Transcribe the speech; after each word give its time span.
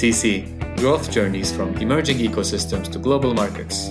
CC 0.00 0.48
Growth 0.78 1.10
Journeys 1.10 1.52
from 1.54 1.76
Emerging 1.76 2.16
Ecosystems 2.16 2.90
to 2.90 2.98
Global 2.98 3.34
Markets. 3.34 3.90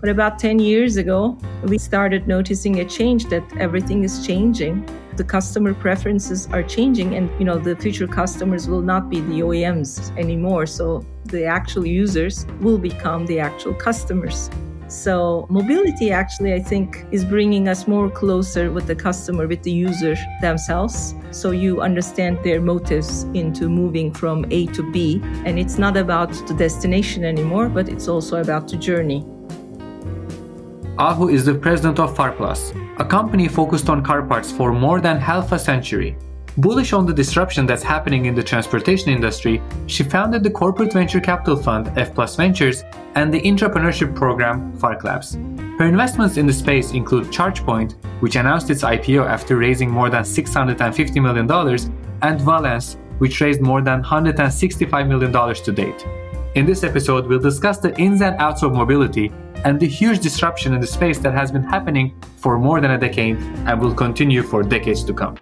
But 0.00 0.10
about 0.10 0.40
10 0.40 0.58
years 0.58 0.96
ago, 0.96 1.38
we 1.62 1.78
started 1.78 2.26
noticing 2.26 2.80
a 2.80 2.84
change 2.84 3.26
that 3.26 3.44
everything 3.56 4.02
is 4.02 4.26
changing. 4.26 4.84
The 5.14 5.22
customer 5.22 5.74
preferences 5.74 6.48
are 6.48 6.64
changing, 6.64 7.14
and 7.14 7.30
you 7.38 7.44
know 7.44 7.56
the 7.56 7.76
future 7.76 8.08
customers 8.08 8.66
will 8.66 8.82
not 8.82 9.08
be 9.08 9.20
the 9.20 9.42
OEMs 9.42 10.10
anymore. 10.18 10.66
So 10.66 11.06
the 11.26 11.44
actual 11.44 11.86
users 11.86 12.46
will 12.60 12.78
become 12.78 13.26
the 13.26 13.38
actual 13.38 13.74
customers. 13.74 14.50
So 14.88 15.46
mobility 15.48 16.10
actually, 16.10 16.54
I 16.54 16.60
think, 16.60 17.06
is 17.10 17.24
bringing 17.24 17.68
us 17.68 17.88
more 17.88 18.10
closer 18.10 18.70
with 18.70 18.86
the 18.86 18.94
customer, 18.94 19.46
with 19.46 19.62
the 19.62 19.70
user 19.70 20.14
themselves. 20.40 21.14
So 21.30 21.50
you 21.50 21.80
understand 21.80 22.38
their 22.44 22.60
motives 22.60 23.24
into 23.34 23.68
moving 23.68 24.12
from 24.12 24.44
A 24.50 24.66
to 24.66 24.90
B. 24.92 25.20
And 25.44 25.58
it's 25.58 25.78
not 25.78 25.96
about 25.96 26.32
the 26.46 26.54
destination 26.54 27.24
anymore, 27.24 27.68
but 27.68 27.88
it's 27.88 28.08
also 28.08 28.40
about 28.40 28.68
the 28.68 28.76
journey. 28.76 29.24
Ahu 30.96 31.28
is 31.28 31.44
the 31.44 31.54
president 31.54 31.98
of 31.98 32.16
Farplas, 32.16 32.72
a 33.00 33.04
company 33.04 33.48
focused 33.48 33.88
on 33.88 34.04
car 34.04 34.22
parts 34.22 34.52
for 34.52 34.72
more 34.72 35.00
than 35.00 35.18
half 35.18 35.50
a 35.50 35.58
century. 35.58 36.16
Bullish 36.56 36.92
on 36.92 37.04
the 37.04 37.12
disruption 37.12 37.66
that's 37.66 37.82
happening 37.82 38.26
in 38.26 38.34
the 38.34 38.42
transportation 38.42 39.10
industry, 39.10 39.60
she 39.88 40.04
founded 40.04 40.44
the 40.44 40.50
corporate 40.50 40.92
venture 40.92 41.20
capital 41.20 41.56
fund 41.56 41.90
F 41.98 42.14
Plus 42.14 42.36
Ventures 42.36 42.84
and 43.16 43.34
the 43.34 43.40
entrepreneurship 43.42 44.14
program 44.14 44.72
Fark 44.76 45.02
Labs. 45.02 45.34
Her 45.78 45.86
investments 45.86 46.36
in 46.36 46.46
the 46.46 46.52
space 46.52 46.92
include 46.92 47.26
ChargePoint, 47.26 47.94
which 48.20 48.36
announced 48.36 48.70
its 48.70 48.84
IPO 48.84 49.26
after 49.26 49.56
raising 49.56 49.90
more 49.90 50.10
than 50.10 50.22
$650 50.22 51.20
million, 51.20 51.50
and 52.22 52.40
Valence, 52.40 52.98
which 53.18 53.40
raised 53.40 53.60
more 53.60 53.82
than 53.82 54.04
$165 54.04 55.08
million 55.08 55.32
to 55.54 55.72
date. 55.72 56.06
In 56.54 56.66
this 56.66 56.84
episode, 56.84 57.26
we'll 57.26 57.40
discuss 57.40 57.78
the 57.78 57.98
ins 57.98 58.22
and 58.22 58.36
outs 58.40 58.62
of 58.62 58.72
mobility 58.72 59.32
and 59.64 59.80
the 59.80 59.88
huge 59.88 60.20
disruption 60.20 60.72
in 60.72 60.80
the 60.80 60.86
space 60.86 61.18
that 61.18 61.34
has 61.34 61.50
been 61.50 61.64
happening 61.64 62.14
for 62.36 62.58
more 62.58 62.80
than 62.80 62.92
a 62.92 62.98
decade 62.98 63.38
and 63.66 63.80
will 63.80 63.94
continue 63.94 64.42
for 64.44 64.62
decades 64.62 65.02
to 65.02 65.12
come. 65.12 65.36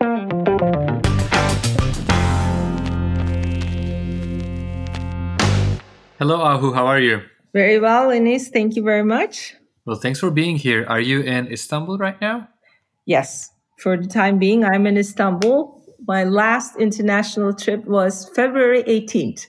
Hello, 6.22 6.40
Ahu. 6.40 6.72
How 6.72 6.86
are 6.86 7.00
you? 7.00 7.20
Very 7.52 7.80
well, 7.80 8.10
Enis. 8.10 8.46
Thank 8.46 8.76
you 8.76 8.84
very 8.84 9.02
much. 9.02 9.56
Well, 9.84 9.96
thanks 9.96 10.20
for 10.20 10.30
being 10.30 10.54
here. 10.54 10.86
Are 10.88 11.00
you 11.00 11.20
in 11.20 11.50
Istanbul 11.50 11.98
right 11.98 12.20
now? 12.20 12.46
Yes. 13.06 13.50
For 13.80 13.96
the 13.96 14.06
time 14.06 14.38
being, 14.38 14.64
I'm 14.64 14.86
in 14.86 14.96
Istanbul. 14.96 15.82
My 16.06 16.22
last 16.22 16.76
international 16.76 17.52
trip 17.52 17.84
was 17.86 18.30
February 18.36 18.84
18th. 18.84 19.48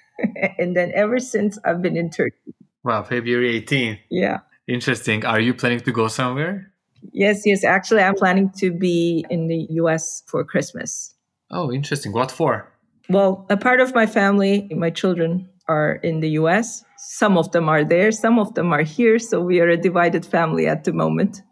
and 0.58 0.74
then 0.74 0.92
ever 0.94 1.18
since, 1.18 1.58
I've 1.62 1.82
been 1.82 1.94
in 1.94 2.08
Turkey. 2.08 2.54
Wow, 2.84 3.02
February 3.02 3.60
18th. 3.60 3.98
Yeah. 4.10 4.38
Interesting. 4.66 5.26
Are 5.26 5.40
you 5.40 5.52
planning 5.52 5.80
to 5.80 5.92
go 5.92 6.08
somewhere? 6.08 6.72
Yes, 7.12 7.42
yes. 7.44 7.64
Actually, 7.64 8.02
I'm 8.02 8.14
planning 8.14 8.48
to 8.60 8.72
be 8.72 9.26
in 9.28 9.48
the 9.48 9.66
US 9.82 10.22
for 10.26 10.42
Christmas. 10.42 11.14
Oh, 11.50 11.70
interesting. 11.70 12.12
What 12.12 12.30
for? 12.30 12.72
Well, 13.10 13.44
a 13.50 13.58
part 13.58 13.80
of 13.80 13.94
my 13.94 14.06
family, 14.06 14.66
my 14.74 14.88
children 14.88 15.50
are 15.68 15.94
in 15.96 16.20
the 16.20 16.30
US. 16.30 16.84
Some 16.98 17.36
of 17.36 17.52
them 17.52 17.68
are 17.68 17.84
there, 17.84 18.12
some 18.12 18.38
of 18.38 18.54
them 18.54 18.72
are 18.72 18.82
here. 18.82 19.18
So 19.18 19.40
we 19.40 19.60
are 19.60 19.68
a 19.68 19.76
divided 19.76 20.24
family 20.24 20.66
at 20.66 20.84
the 20.84 20.92
moment. 20.92 21.42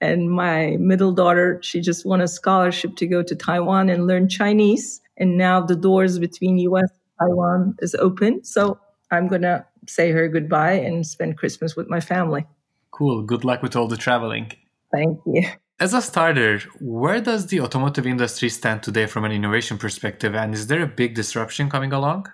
And 0.00 0.30
my 0.30 0.76
middle 0.80 1.12
daughter, 1.12 1.60
she 1.62 1.80
just 1.80 2.04
won 2.04 2.20
a 2.20 2.28
scholarship 2.28 2.96
to 2.96 3.06
go 3.06 3.22
to 3.22 3.36
Taiwan 3.36 3.88
and 3.88 4.06
learn 4.06 4.28
Chinese. 4.28 5.00
And 5.16 5.38
now 5.38 5.60
the 5.60 5.76
doors 5.76 6.18
between 6.18 6.58
US 6.58 6.90
and 6.90 7.28
Taiwan 7.28 7.76
is 7.80 7.94
open. 7.94 8.42
So 8.44 8.78
I'm 9.10 9.28
going 9.28 9.42
to 9.42 9.64
say 9.86 10.10
her 10.10 10.28
goodbye 10.28 10.72
and 10.72 11.06
spend 11.06 11.38
Christmas 11.38 11.76
with 11.76 11.88
my 11.88 12.00
family. 12.00 12.46
Cool. 12.90 13.22
Good 13.22 13.44
luck 13.44 13.62
with 13.62 13.76
all 13.76 13.86
the 13.86 13.96
traveling. 13.96 14.50
Thank 14.92 15.20
you. 15.26 15.44
As 15.78 15.94
a 15.94 16.02
starter, 16.02 16.60
where 16.80 17.20
does 17.20 17.46
the 17.46 17.60
automotive 17.60 18.06
industry 18.06 18.48
stand 18.48 18.82
today 18.82 19.06
from 19.06 19.24
an 19.24 19.32
innovation 19.32 19.78
perspective? 19.78 20.34
And 20.34 20.54
is 20.54 20.66
there 20.66 20.82
a 20.82 20.86
big 20.86 21.14
disruption 21.14 21.70
coming 21.70 21.92
along? 21.92 22.26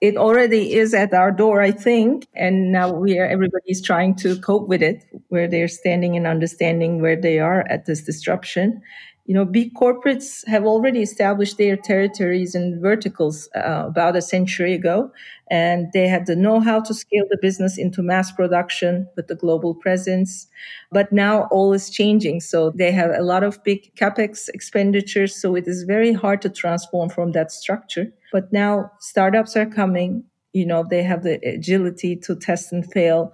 It 0.00 0.16
already 0.16 0.74
is 0.74 0.92
at 0.94 1.14
our 1.14 1.32
door, 1.32 1.62
I 1.62 1.70
think. 1.70 2.26
And 2.34 2.70
now 2.72 2.92
we 2.92 3.18
are, 3.18 3.26
everybody's 3.26 3.82
trying 3.82 4.14
to 4.16 4.38
cope 4.40 4.68
with 4.68 4.82
it, 4.82 5.04
where 5.28 5.48
they're 5.48 5.68
standing 5.68 6.16
and 6.16 6.26
understanding 6.26 7.00
where 7.00 7.16
they 7.20 7.38
are 7.38 7.66
at 7.68 7.86
this 7.86 8.02
disruption 8.02 8.82
you 9.26 9.34
know, 9.34 9.44
big 9.44 9.74
corporates 9.74 10.46
have 10.46 10.64
already 10.64 11.02
established 11.02 11.58
their 11.58 11.76
territories 11.76 12.54
and 12.54 12.80
verticals 12.80 13.48
uh, 13.56 13.84
about 13.88 14.14
a 14.14 14.22
century 14.22 14.72
ago, 14.72 15.10
and 15.50 15.92
they 15.92 16.06
had 16.06 16.26
the 16.26 16.36
know-how 16.36 16.80
to 16.80 16.94
scale 16.94 17.24
the 17.28 17.38
business 17.42 17.76
into 17.76 18.02
mass 18.02 18.30
production 18.30 19.08
with 19.16 19.26
the 19.26 19.34
global 19.34 19.74
presence. 19.74 20.46
But 20.92 21.10
now 21.10 21.48
all 21.50 21.72
is 21.72 21.90
changing, 21.90 22.40
so 22.40 22.70
they 22.70 22.92
have 22.92 23.10
a 23.10 23.22
lot 23.22 23.42
of 23.42 23.62
big 23.64 23.92
capex 23.96 24.48
expenditures. 24.48 25.34
So 25.34 25.56
it 25.56 25.66
is 25.66 25.82
very 25.82 26.12
hard 26.12 26.40
to 26.42 26.48
transform 26.48 27.08
from 27.08 27.32
that 27.32 27.50
structure. 27.50 28.12
But 28.32 28.52
now 28.52 28.92
startups 29.00 29.56
are 29.56 29.66
coming. 29.66 30.24
You 30.52 30.66
know 30.66 30.84
they 30.88 31.02
have 31.02 31.22
the 31.22 31.38
agility 31.46 32.16
to 32.16 32.34
test 32.34 32.72
and 32.72 32.90
fail 32.90 33.32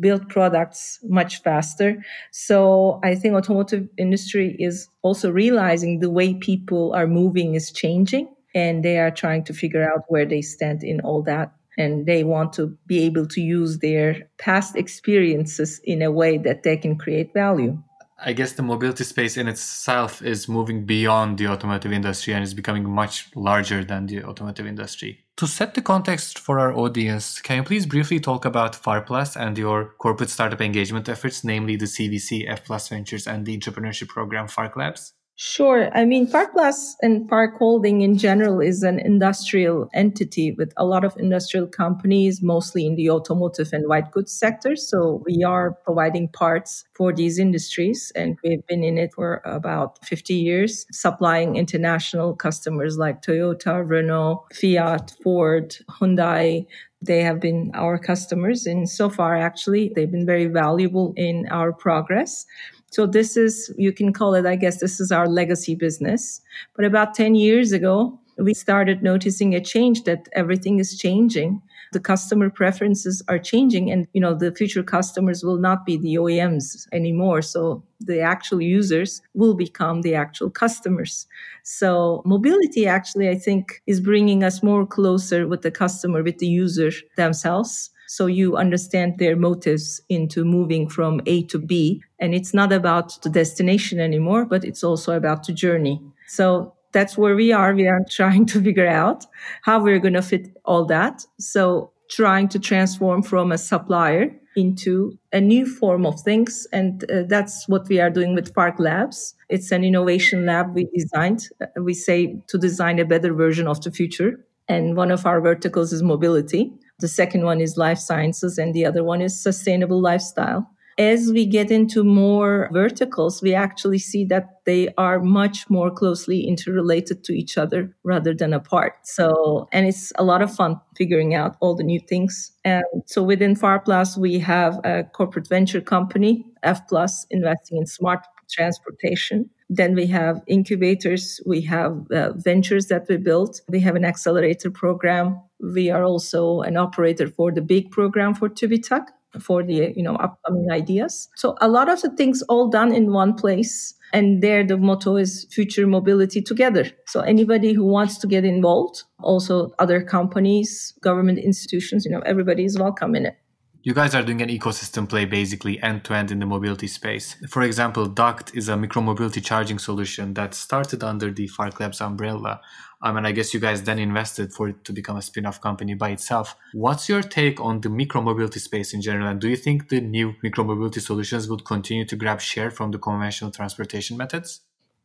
build 0.00 0.28
products 0.28 0.98
much 1.04 1.42
faster. 1.42 2.02
So 2.30 3.00
i 3.02 3.14
think 3.14 3.34
automotive 3.34 3.88
industry 3.98 4.56
is 4.58 4.88
also 5.02 5.30
realizing 5.30 5.98
the 5.98 6.10
way 6.10 6.34
people 6.34 6.92
are 6.94 7.06
moving 7.06 7.54
is 7.54 7.70
changing 7.72 8.28
and 8.54 8.84
they 8.84 8.98
are 8.98 9.10
trying 9.10 9.44
to 9.44 9.52
figure 9.54 9.82
out 9.90 10.04
where 10.08 10.26
they 10.26 10.42
stand 10.42 10.84
in 10.84 11.00
all 11.00 11.22
that. 11.22 11.52
And 11.78 12.04
they 12.04 12.22
want 12.22 12.52
to 12.54 12.76
be 12.86 13.02
able 13.04 13.26
to 13.28 13.40
use 13.40 13.78
their 13.78 14.28
past 14.38 14.76
experiences 14.76 15.80
in 15.84 16.02
a 16.02 16.10
way 16.10 16.36
that 16.38 16.64
they 16.64 16.76
can 16.76 16.96
create 16.98 17.32
value 17.32 17.82
I 18.24 18.32
guess 18.32 18.52
the 18.52 18.62
mobility 18.62 19.02
space 19.04 19.36
in 19.36 19.48
itself 19.48 20.22
is 20.22 20.48
moving 20.48 20.86
beyond 20.86 21.38
the 21.38 21.48
automotive 21.48 21.92
industry 21.92 22.34
and 22.34 22.44
is 22.44 22.54
becoming 22.54 22.88
much 22.88 23.28
larger 23.34 23.84
than 23.84 24.06
the 24.06 24.24
automotive 24.24 24.66
industry. 24.66 25.24
To 25.38 25.46
set 25.48 25.74
the 25.74 25.82
context 25.82 26.38
for 26.38 26.60
our 26.60 26.72
audience, 26.72 27.40
can 27.40 27.56
you 27.56 27.62
please 27.64 27.84
briefly 27.84 28.20
talk 28.20 28.44
about 28.44 28.80
Farplas 28.80 29.34
and 29.34 29.58
your 29.58 29.94
corporate 29.98 30.30
startup 30.30 30.60
engagement 30.60 31.08
efforts, 31.08 31.42
namely 31.42 31.74
the 31.74 31.86
CVC, 31.86 32.48
F 32.48 32.64
Plus 32.64 32.88
Ventures, 32.88 33.26
and 33.26 33.44
the 33.44 33.58
entrepreneurship 33.58 34.08
program 34.08 34.46
Fark 34.46 34.76
Labs? 34.76 35.14
Sure. 35.44 35.90
I 35.92 36.04
mean, 36.04 36.28
Farplas 36.28 36.94
and 37.02 37.28
Fark 37.28 37.58
Holding 37.58 38.02
in 38.02 38.16
general 38.16 38.60
is 38.60 38.84
an 38.84 39.00
industrial 39.00 39.90
entity 39.92 40.52
with 40.52 40.72
a 40.76 40.84
lot 40.84 41.02
of 41.02 41.16
industrial 41.16 41.66
companies, 41.66 42.40
mostly 42.40 42.86
in 42.86 42.94
the 42.94 43.10
automotive 43.10 43.70
and 43.72 43.88
white 43.88 44.12
goods 44.12 44.30
sector. 44.30 44.76
So 44.76 45.20
we 45.26 45.42
are 45.42 45.72
providing 45.84 46.28
parts 46.28 46.84
for 46.94 47.12
these 47.12 47.40
industries, 47.40 48.12
and 48.14 48.38
we've 48.44 48.64
been 48.68 48.84
in 48.84 48.98
it 48.98 49.14
for 49.14 49.42
about 49.44 49.98
50 50.06 50.32
years, 50.32 50.86
supplying 50.92 51.56
international 51.56 52.36
customers 52.36 52.96
like 52.96 53.20
Toyota, 53.20 53.82
Renault, 53.84 54.46
Fiat, 54.54 55.12
Ford, 55.24 55.74
Hyundai, 55.90 56.66
they 57.04 57.20
have 57.20 57.40
been 57.40 57.72
our 57.74 57.98
customers 57.98 58.64
and 58.64 58.88
so 58.88 59.10
far 59.10 59.36
actually 59.36 59.92
they've 59.94 60.12
been 60.12 60.24
very 60.24 60.46
valuable 60.46 61.12
in 61.16 61.48
our 61.50 61.72
progress 61.72 62.46
so 62.92 63.06
this 63.06 63.38
is, 63.38 63.72
you 63.78 63.90
can 63.90 64.12
call 64.12 64.34
it, 64.34 64.44
I 64.44 64.54
guess, 64.54 64.80
this 64.80 65.00
is 65.00 65.10
our 65.10 65.26
legacy 65.26 65.74
business. 65.74 66.42
But 66.76 66.84
about 66.84 67.14
10 67.14 67.34
years 67.34 67.72
ago, 67.72 68.20
we 68.36 68.52
started 68.52 69.02
noticing 69.02 69.54
a 69.54 69.62
change 69.62 70.04
that 70.04 70.28
everything 70.34 70.78
is 70.78 70.98
changing. 70.98 71.62
The 71.94 72.00
customer 72.00 72.50
preferences 72.50 73.22
are 73.28 73.38
changing 73.38 73.90
and, 73.90 74.06
you 74.12 74.20
know, 74.20 74.34
the 74.34 74.54
future 74.54 74.82
customers 74.82 75.42
will 75.42 75.56
not 75.56 75.86
be 75.86 75.96
the 75.96 76.16
OEMs 76.16 76.86
anymore. 76.92 77.40
So 77.40 77.82
the 77.98 78.20
actual 78.20 78.60
users 78.60 79.22
will 79.32 79.54
become 79.54 80.02
the 80.02 80.14
actual 80.14 80.50
customers. 80.50 81.26
So 81.62 82.20
mobility 82.26 82.86
actually, 82.86 83.30
I 83.30 83.36
think, 83.36 83.80
is 83.86 84.02
bringing 84.02 84.44
us 84.44 84.62
more 84.62 84.86
closer 84.86 85.48
with 85.48 85.62
the 85.62 85.70
customer, 85.70 86.22
with 86.22 86.38
the 86.38 86.46
user 86.46 86.90
themselves 87.16 87.88
so 88.12 88.26
you 88.26 88.58
understand 88.58 89.16
their 89.16 89.36
motives 89.36 90.02
into 90.10 90.44
moving 90.44 90.86
from 90.86 91.22
A 91.24 91.44
to 91.44 91.58
B. 91.58 92.02
And 92.20 92.34
it's 92.34 92.52
not 92.52 92.70
about 92.70 93.22
the 93.22 93.30
destination 93.30 94.00
anymore, 94.00 94.44
but 94.44 94.64
it's 94.64 94.84
also 94.84 95.16
about 95.16 95.46
the 95.46 95.54
journey. 95.54 95.98
So 96.26 96.74
that's 96.92 97.16
where 97.16 97.34
we 97.34 97.52
are. 97.52 97.72
We 97.74 97.88
are 97.88 98.04
trying 98.10 98.44
to 98.48 98.60
figure 98.60 98.86
out 98.86 99.24
how 99.62 99.82
we're 99.82 99.98
going 99.98 100.12
to 100.12 100.20
fit 100.20 100.54
all 100.66 100.84
that. 100.88 101.24
So 101.38 101.90
trying 102.10 102.48
to 102.48 102.58
transform 102.58 103.22
from 103.22 103.50
a 103.50 103.56
supplier 103.56 104.30
into 104.56 105.18
a 105.32 105.40
new 105.40 105.64
form 105.64 106.04
of 106.04 106.20
things. 106.20 106.66
And 106.70 107.10
uh, 107.10 107.22
that's 107.26 107.66
what 107.66 107.88
we 107.88 107.98
are 107.98 108.10
doing 108.10 108.34
with 108.34 108.52
Fark 108.52 108.78
Labs. 108.78 109.34
It's 109.48 109.72
an 109.72 109.84
innovation 109.84 110.44
lab 110.44 110.74
we 110.74 110.86
designed. 110.94 111.48
We 111.80 111.94
say 111.94 112.36
to 112.48 112.58
design 112.58 112.98
a 112.98 113.06
better 113.06 113.32
version 113.32 113.66
of 113.66 113.80
the 113.80 113.90
future. 113.90 114.44
And 114.68 114.96
one 114.98 115.10
of 115.10 115.24
our 115.24 115.40
verticals 115.40 115.94
is 115.94 116.02
mobility. 116.02 116.74
The 117.02 117.08
second 117.08 117.44
one 117.44 117.60
is 117.60 117.76
life 117.76 117.98
sciences, 117.98 118.56
and 118.56 118.72
the 118.72 118.86
other 118.86 119.04
one 119.04 119.20
is 119.20 119.42
sustainable 119.42 120.00
lifestyle. 120.00 120.66
As 120.98 121.32
we 121.32 121.46
get 121.46 121.70
into 121.70 122.04
more 122.04 122.68
verticals, 122.72 123.42
we 123.42 123.54
actually 123.54 123.98
see 123.98 124.24
that 124.26 124.60
they 124.66 124.88
are 124.98 125.20
much 125.20 125.68
more 125.70 125.90
closely 125.90 126.46
interrelated 126.46 127.24
to 127.24 127.32
each 127.32 127.58
other 127.58 127.96
rather 128.04 128.34
than 128.34 128.52
apart. 128.52 128.92
So, 129.02 129.68
and 129.72 129.86
it's 129.86 130.12
a 130.16 130.22
lot 130.22 130.42
of 130.42 130.54
fun 130.54 130.78
figuring 130.96 131.34
out 131.34 131.56
all 131.60 131.74
the 131.74 131.82
new 131.82 131.98
things. 131.98 132.52
And 132.64 132.84
so 133.06 133.22
within 133.22 133.56
Farplas, 133.56 134.18
we 134.18 134.38
have 134.40 134.80
a 134.84 135.04
corporate 135.04 135.48
venture 135.48 135.80
company, 135.80 136.44
F 136.62 136.86
Plus, 136.88 137.26
investing 137.30 137.78
in 137.78 137.86
smart 137.86 138.20
transportation. 138.50 139.48
Then 139.70 139.94
we 139.94 140.06
have 140.08 140.42
incubators, 140.46 141.40
we 141.46 141.62
have 141.62 141.92
uh, 142.10 142.34
ventures 142.34 142.88
that 142.88 143.06
we 143.08 143.16
built, 143.16 143.62
we 143.70 143.80
have 143.80 143.96
an 143.96 144.04
accelerator 144.04 144.70
program. 144.70 145.40
We 145.62 145.90
are 145.90 146.04
also 146.04 146.60
an 146.60 146.76
operator 146.76 147.28
for 147.28 147.52
the 147.52 147.62
big 147.62 147.90
program 147.90 148.34
for 148.34 148.48
TÜBİTAK 148.48 149.06
for 149.40 149.62
the 149.62 149.92
you 149.96 150.02
know 150.02 150.16
upcoming 150.16 150.70
ideas. 150.70 151.28
So 151.36 151.56
a 151.60 151.68
lot 151.68 151.88
of 151.88 152.02
the 152.02 152.10
things 152.10 152.42
all 152.48 152.68
done 152.68 152.92
in 152.92 153.12
one 153.12 153.34
place. 153.34 153.94
And 154.14 154.42
there 154.42 154.62
the 154.62 154.76
motto 154.76 155.16
is 155.16 155.46
future 155.50 155.86
mobility 155.86 156.42
together. 156.42 156.84
So 157.06 157.20
anybody 157.20 157.72
who 157.72 157.84
wants 157.84 158.18
to 158.18 158.26
get 158.26 158.44
involved, 158.44 159.04
also 159.22 159.72
other 159.78 160.02
companies, 160.02 160.92
government 161.00 161.38
institutions, 161.38 162.04
you 162.04 162.10
know, 162.10 162.20
everybody 162.26 162.66
is 162.66 162.78
welcome 162.78 163.14
in 163.14 163.24
it. 163.24 163.38
You 163.84 163.94
guys 163.94 164.14
are 164.14 164.22
doing 164.22 164.42
an 164.42 164.48
ecosystem 164.48 165.08
play 165.08 165.24
basically 165.24 165.82
end 165.82 166.04
to 166.04 166.14
end 166.14 166.30
in 166.30 166.38
the 166.38 166.46
mobility 166.46 166.86
space. 166.86 167.34
For 167.48 167.62
example, 167.62 168.06
Duckt 168.06 168.54
is 168.54 168.68
a 168.68 168.74
micromobility 168.74 169.42
charging 169.42 169.80
solution 169.80 170.34
that 170.34 170.54
started 170.54 171.02
under 171.02 171.32
the 171.32 171.48
Fark 171.48 171.80
Labs 171.80 172.00
umbrella. 172.00 172.60
I 173.04 173.10
mean, 173.10 173.26
I 173.26 173.32
guess 173.32 173.52
you 173.52 173.58
guys 173.58 173.82
then 173.82 173.98
invested 173.98 174.52
for 174.52 174.68
it 174.68 174.84
to 174.84 174.92
become 174.92 175.16
a 175.16 175.22
spin 175.22 175.44
off 175.44 175.60
company 175.60 175.94
by 175.94 176.10
itself. 176.10 176.54
What's 176.72 177.08
your 177.08 177.20
take 177.20 177.60
on 177.60 177.80
the 177.80 177.88
micromobility 177.88 178.60
space 178.60 178.94
in 178.94 179.02
general? 179.02 179.26
And 179.26 179.40
do 179.40 179.48
you 179.48 179.56
think 179.56 179.88
the 179.88 180.00
new 180.00 180.34
micromobility 180.44 181.00
solutions 181.00 181.48
would 181.48 181.64
continue 181.64 182.04
to 182.04 182.16
grab 182.16 182.40
share 182.40 182.70
from 182.70 182.92
the 182.92 182.98
conventional 182.98 183.50
transportation 183.50 184.16
methods? 184.16 184.60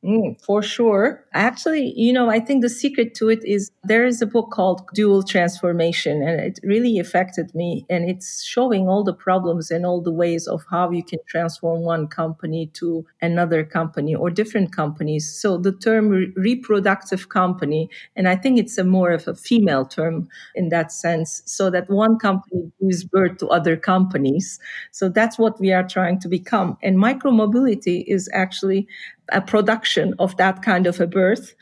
Mm, 0.06 0.40
for 0.46 0.62
sure. 0.62 1.26
Actually, 1.34 1.92
you 1.98 2.14
know, 2.14 2.30
I 2.30 2.40
think 2.40 2.62
the 2.62 2.70
secret 2.70 3.16
to 3.16 3.30
it 3.30 3.44
is 3.44 3.72
there 3.84 4.06
is 4.06 4.22
a 4.22 4.28
book 4.28 4.52
called 4.52 4.88
Dual 4.94 5.24
Transformation, 5.24 6.22
and 6.22 6.40
it 6.40 6.60
really 6.64 7.00
affected 7.00 7.54
me. 7.56 7.84
And 7.90 8.08
it's 8.08 8.44
showing 8.44 8.88
all 8.88 9.04
the 9.04 9.14
problems 9.14 9.72
and 9.72 9.88
all 9.88 10.00
the 10.02 10.12
ways 10.12 10.48
of 10.48 10.64
how 10.70 10.92
you 10.92 11.04
can 11.04 11.18
transform 11.28 11.82
one 11.82 12.08
company 12.08 12.68
to 12.76 13.06
another 13.24 13.64
company 13.64 14.14
or 14.14 14.30
different 14.30 14.72
companies. 14.72 15.28
So 15.34 15.58
the 15.58 15.72
term 15.72 16.10
re- 16.10 16.32
reproductive 16.36 17.30
company, 17.30 17.90
and 18.16 18.30
I 18.30 18.36
think 18.36 18.60
it's 18.60 18.78
a 18.78 18.84
more 18.84 19.10
of 19.12 19.28
a 19.28 19.34
female 19.34 19.84
term 19.84 20.30
in 20.54 20.70
that 20.70 20.92
sense, 20.92 21.42
so 21.46 21.72
that 21.72 21.90
one 21.90 22.20
company 22.20 22.72
gives 22.80 23.04
birth 23.04 23.38
to 23.40 23.48
other 23.48 23.76
companies. 23.76 24.60
So 24.92 25.10
that's 25.10 25.40
what 25.40 25.60
we 25.60 25.72
are 25.74 25.88
trying 25.88 26.20
to 26.20 26.28
become. 26.30 26.78
And 26.84 26.98
micromobility 26.98 28.04
is 28.08 28.30
actually 28.32 28.88
a 29.32 29.42
production 29.42 30.14
of 30.20 30.36
that 30.38 30.62
kind 30.62 30.88
of 30.88 31.00
a 31.00 31.08
birth 31.08 31.54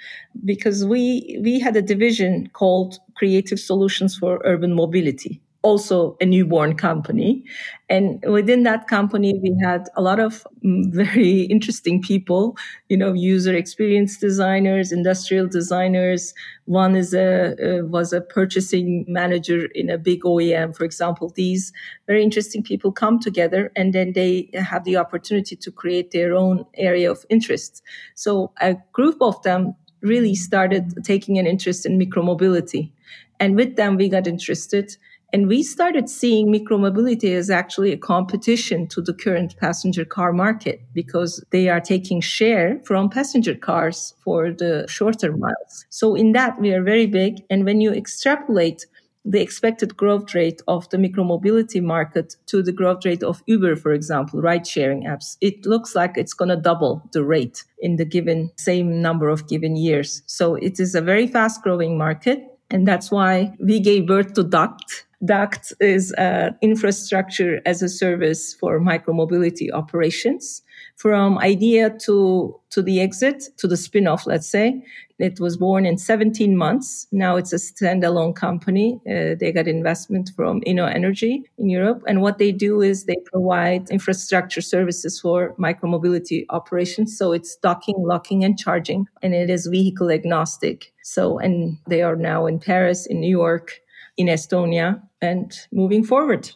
because 0.44 0.86
we 0.86 1.40
we 1.42 1.60
had 1.60 1.76
a 1.76 1.82
division 1.82 2.48
called 2.54 3.00
creative 3.16 3.60
solutions 3.60 4.16
for 4.18 4.42
urban 4.44 4.74
mobility 4.74 5.42
also 5.66 6.16
a 6.22 6.26
newborn 6.26 6.76
company. 6.76 7.44
And 7.90 8.24
within 8.28 8.62
that 8.64 8.88
company, 8.88 9.34
we 9.42 9.58
had 9.64 9.90
a 9.96 10.02
lot 10.02 10.20
of 10.20 10.46
mm, 10.64 10.94
very 11.04 11.42
interesting 11.42 12.04
people, 12.04 12.56
you 12.88 12.98
know, 12.98 13.14
user 13.14 13.56
experience 13.56 14.18
designers, 14.18 14.92
industrial 14.92 15.48
designers. 15.48 16.36
One 16.66 16.96
is 16.96 17.16
a, 17.16 17.56
uh, 17.58 17.86
was 17.86 18.14
a 18.14 18.22
purchasing 18.22 19.06
manager 19.08 19.66
in 19.74 19.90
a 19.90 19.98
big 19.98 20.22
OEM, 20.22 20.76
for 20.76 20.84
example. 20.84 21.32
These 21.36 21.74
very 22.06 22.24
interesting 22.24 22.62
people 22.62 22.92
come 22.92 23.20
together 23.20 23.72
and 23.76 23.92
then 23.92 24.14
they 24.14 24.52
have 24.54 24.84
the 24.84 24.98
opportunity 24.98 25.56
to 25.56 25.72
create 25.72 26.12
their 26.12 26.36
own 26.36 26.64
area 26.76 27.10
of 27.10 27.26
interest. 27.30 27.82
So 28.14 28.52
a 28.62 28.76
group 28.94 29.18
of 29.20 29.42
them 29.42 29.76
really 30.02 30.36
started 30.36 31.04
taking 31.04 31.40
an 31.40 31.48
interest 31.48 31.88
in 31.88 32.00
micromobility. 32.00 32.92
And 33.40 33.56
with 33.56 33.76
them, 33.76 33.98
we 33.98 34.10
got 34.10 34.28
interested 34.28 34.96
and 35.36 35.50
we 35.50 35.64
started 35.64 36.08
seeing 36.08 36.48
micromobility 36.48 37.36
as 37.36 37.50
actually 37.50 37.92
a 37.92 37.98
competition 37.98 38.88
to 38.88 39.02
the 39.02 39.14
current 39.14 39.58
passenger 39.58 40.06
car 40.06 40.32
market 40.32 40.80
because 40.94 41.44
they 41.50 41.68
are 41.68 41.82
taking 41.82 42.22
share 42.22 42.80
from 42.86 43.10
passenger 43.10 43.54
cars 43.54 44.14
for 44.24 44.54
the 44.54 44.86
shorter 44.88 45.36
miles. 45.36 45.86
So 45.90 46.16
in 46.16 46.32
that, 46.32 46.58
we 46.62 46.72
are 46.72 46.82
very 46.82 47.06
big. 47.06 47.42
And 47.50 47.66
when 47.66 47.82
you 47.82 47.92
extrapolate 47.92 48.86
the 49.26 49.42
expected 49.42 49.98
growth 49.98 50.34
rate 50.34 50.62
of 50.70 50.90
the 50.90 50.96
micromobility 50.96 51.84
market 51.84 52.38
to 52.46 52.64
the 52.64 52.72
growth 52.72 53.04
rate 53.04 53.22
of 53.22 53.44
Uber, 53.46 53.76
for 53.76 53.92
example, 53.92 54.42
ride 54.42 54.66
sharing 54.66 55.04
apps, 55.04 55.36
it 55.42 55.66
looks 55.66 55.96
like 55.96 56.14
it's 56.16 56.34
going 56.34 56.48
to 56.48 56.56
double 56.56 57.04
the 57.12 57.26
rate 57.26 57.66
in 57.80 57.98
the 57.98 58.06
given 58.06 58.54
same 58.56 59.02
number 59.02 59.28
of 59.28 59.50
given 59.50 59.76
years. 59.76 60.24
So 60.28 60.56
it 60.56 60.80
is 60.80 60.96
a 60.96 61.02
very 61.02 61.28
fast 61.28 61.62
growing 61.62 61.98
market. 61.98 62.40
And 62.72 62.88
that's 62.88 63.12
why 63.12 63.54
we 63.60 63.80
gave 63.80 64.08
birth 64.08 64.34
to 64.34 64.44
Duckt, 64.44 65.04
Duckt 65.26 65.74
is 65.80 66.12
an 66.14 66.56
infrastructure 66.62 67.62
as 67.66 67.82
a 67.82 67.90
service 67.90 68.54
for 68.54 68.80
micromobility 68.80 69.72
operations. 69.72 70.62
From 70.98 71.38
idea 71.40 71.90
to, 72.06 72.60
to 72.70 72.82
the 72.82 73.02
exit, 73.02 73.50
to 73.58 73.68
the 73.68 73.78
spin-off, 73.78 74.28
let's 74.28 74.48
say, 74.48 74.84
it 75.18 75.40
was 75.40 75.56
born 75.56 75.86
in 75.86 75.98
17 75.98 76.58
months. 76.58 77.08
Now 77.12 77.38
it's 77.38 77.54
a 77.54 77.58
standalone 77.58 78.36
company. 78.36 79.00
Uh, 79.08 79.36
they 79.40 79.52
got 79.54 79.68
investment 79.68 80.32
from 80.36 80.62
Inno 80.62 80.94
Energy 80.94 81.44
in 81.58 81.70
Europe. 81.70 82.04
And 82.06 82.22
what 82.22 82.38
they 82.38 82.52
do 82.52 82.82
is 82.82 83.06
they 83.06 83.18
provide 83.26 83.90
infrastructure 83.90 84.62
services 84.62 85.20
for 85.20 85.56
micromobility 85.58 86.46
operations. 86.50 87.18
So 87.18 87.32
it's 87.32 87.56
docking, 87.56 87.96
locking, 88.00 88.44
and 88.44 88.58
charging. 88.60 89.08
And 89.22 89.34
it 89.34 89.50
is 89.50 89.68
vehicle 89.68 90.12
agnostic. 90.12 90.94
So, 91.04 91.40
and 91.40 91.78
they 91.88 92.02
are 92.02 92.18
now 92.18 92.46
in 92.46 92.60
Paris, 92.60 93.06
in 93.06 93.22
New 93.22 93.30
York, 93.30 93.80
in 94.18 94.28
Estonia 94.28 95.02
and 95.22 95.58
moving 95.72 96.04
forward. 96.04 96.52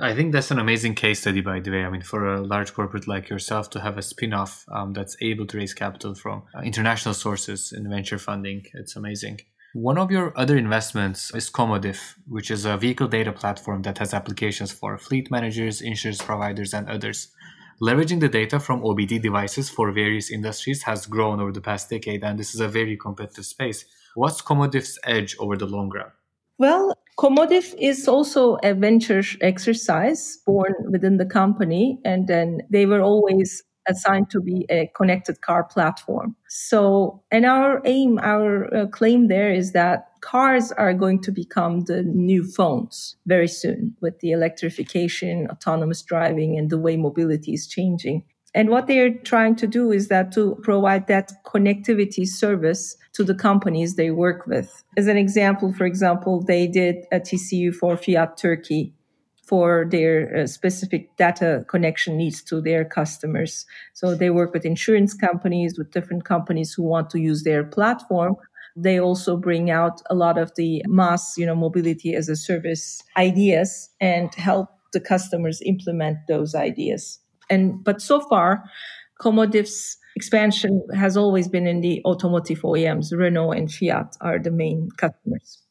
I 0.00 0.12
think 0.12 0.32
that's 0.32 0.50
an 0.50 0.58
amazing 0.58 0.96
case 0.96 1.20
study, 1.20 1.40
by 1.40 1.60
the 1.60 1.70
way. 1.70 1.84
I 1.84 1.90
mean, 1.90 2.02
for 2.02 2.34
a 2.34 2.40
large 2.44 2.74
corporate 2.74 3.06
like 3.06 3.28
yourself 3.28 3.70
to 3.70 3.80
have 3.80 3.96
a 3.96 4.02
spin 4.02 4.32
off 4.32 4.64
um, 4.72 4.92
that's 4.92 5.16
able 5.20 5.46
to 5.46 5.56
raise 5.56 5.72
capital 5.72 6.14
from 6.16 6.42
uh, 6.52 6.62
international 6.62 7.14
sources 7.14 7.72
in 7.72 7.88
venture 7.88 8.18
funding, 8.18 8.66
it's 8.74 8.96
amazing. 8.96 9.40
One 9.74 9.98
of 9.98 10.10
your 10.10 10.32
other 10.36 10.56
investments 10.56 11.32
is 11.34 11.50
Commodiff, 11.50 12.14
which 12.26 12.50
is 12.50 12.64
a 12.64 12.76
vehicle 12.76 13.06
data 13.06 13.32
platform 13.32 13.82
that 13.82 13.98
has 13.98 14.14
applications 14.14 14.72
for 14.72 14.98
fleet 14.98 15.30
managers, 15.30 15.80
insurance 15.80 16.22
providers, 16.22 16.74
and 16.74 16.88
others. 16.88 17.28
Leveraging 17.80 18.20
the 18.20 18.28
data 18.28 18.60
from 18.60 18.82
OBD 18.82 19.20
devices 19.20 19.68
for 19.68 19.90
various 19.92 20.30
industries 20.30 20.84
has 20.84 21.06
grown 21.06 21.40
over 21.40 21.52
the 21.52 21.60
past 21.60 21.90
decade, 21.90 22.22
and 22.22 22.38
this 22.38 22.54
is 22.54 22.60
a 22.60 22.68
very 22.68 22.96
competitive 22.96 23.46
space. 23.46 23.84
What's 24.14 24.42
Commodiff's 24.42 24.98
edge 25.04 25.36
over 25.40 25.56
the 25.56 25.66
long 25.66 25.90
run? 25.90 26.12
Well, 26.56 26.93
Commodiff 27.18 27.74
is 27.78 28.08
also 28.08 28.56
a 28.64 28.74
venture 28.74 29.22
exercise 29.40 30.38
born 30.44 30.74
within 30.90 31.16
the 31.16 31.26
company, 31.26 32.00
and 32.04 32.26
then 32.26 32.60
they 32.70 32.86
were 32.86 33.00
always 33.00 33.62
assigned 33.86 34.30
to 34.30 34.40
be 34.40 34.66
a 34.70 34.90
connected 34.96 35.40
car 35.40 35.64
platform. 35.64 36.34
So, 36.48 37.22
and 37.30 37.44
our 37.44 37.82
aim, 37.84 38.18
our 38.22 38.74
uh, 38.74 38.86
claim 38.86 39.28
there 39.28 39.52
is 39.52 39.72
that 39.72 40.06
cars 40.22 40.72
are 40.72 40.94
going 40.94 41.20
to 41.22 41.30
become 41.30 41.82
the 41.82 42.02
new 42.02 42.42
phones 42.42 43.16
very 43.26 43.48
soon 43.48 43.94
with 44.00 44.18
the 44.20 44.32
electrification, 44.32 45.46
autonomous 45.50 46.02
driving, 46.02 46.58
and 46.58 46.70
the 46.70 46.78
way 46.78 46.96
mobility 46.96 47.52
is 47.52 47.66
changing. 47.66 48.24
And 48.54 48.70
what 48.70 48.86
they're 48.86 49.12
trying 49.12 49.56
to 49.56 49.66
do 49.66 49.90
is 49.90 50.08
that 50.08 50.30
to 50.32 50.56
provide 50.62 51.08
that 51.08 51.32
connectivity 51.44 52.26
service 52.26 52.96
to 53.14 53.24
the 53.24 53.34
companies 53.34 53.96
they 53.96 54.10
work 54.10 54.46
with. 54.46 54.84
As 54.96 55.08
an 55.08 55.16
example, 55.16 55.72
for 55.72 55.84
example, 55.84 56.40
they 56.40 56.66
did 56.68 57.04
a 57.10 57.18
TCU 57.18 57.74
for 57.74 57.96
Fiat 57.96 58.36
Turkey 58.36 58.92
for 59.46 59.86
their 59.90 60.36
uh, 60.36 60.46
specific 60.46 61.14
data 61.16 61.64
connection 61.68 62.16
needs 62.16 62.42
to 62.42 62.60
their 62.60 62.84
customers. 62.84 63.66
So 63.92 64.14
they 64.14 64.30
work 64.30 64.54
with 64.54 64.64
insurance 64.64 65.14
companies, 65.14 65.76
with 65.76 65.90
different 65.90 66.24
companies 66.24 66.72
who 66.72 66.82
want 66.82 67.10
to 67.10 67.20
use 67.20 67.42
their 67.42 67.62
platform. 67.62 68.36
They 68.76 68.98
also 68.98 69.36
bring 69.36 69.70
out 69.70 70.00
a 70.08 70.14
lot 70.14 70.38
of 70.38 70.52
the 70.56 70.82
mass, 70.86 71.36
you 71.36 71.46
know, 71.46 71.54
mobility 71.54 72.14
as 72.14 72.28
a 72.28 72.36
service 72.36 73.02
ideas 73.16 73.90
and 74.00 74.34
help 74.34 74.68
the 74.92 75.00
customers 75.00 75.60
implement 75.64 76.18
those 76.26 76.54
ideas. 76.54 77.18
And 77.50 77.82
but 77.82 78.00
so 78.00 78.20
far, 78.20 78.64
Commodiff's 79.20 79.96
expansion 80.16 80.86
has 80.94 81.16
always 81.16 81.48
been 81.48 81.66
in 81.66 81.80
the 81.80 82.02
automotive 82.04 82.62
OEMs. 82.62 83.12
Renault 83.12 83.52
and 83.52 83.72
Fiat 83.72 84.16
are 84.20 84.38
the 84.38 84.50
main 84.50 84.88
customers. 84.96 85.64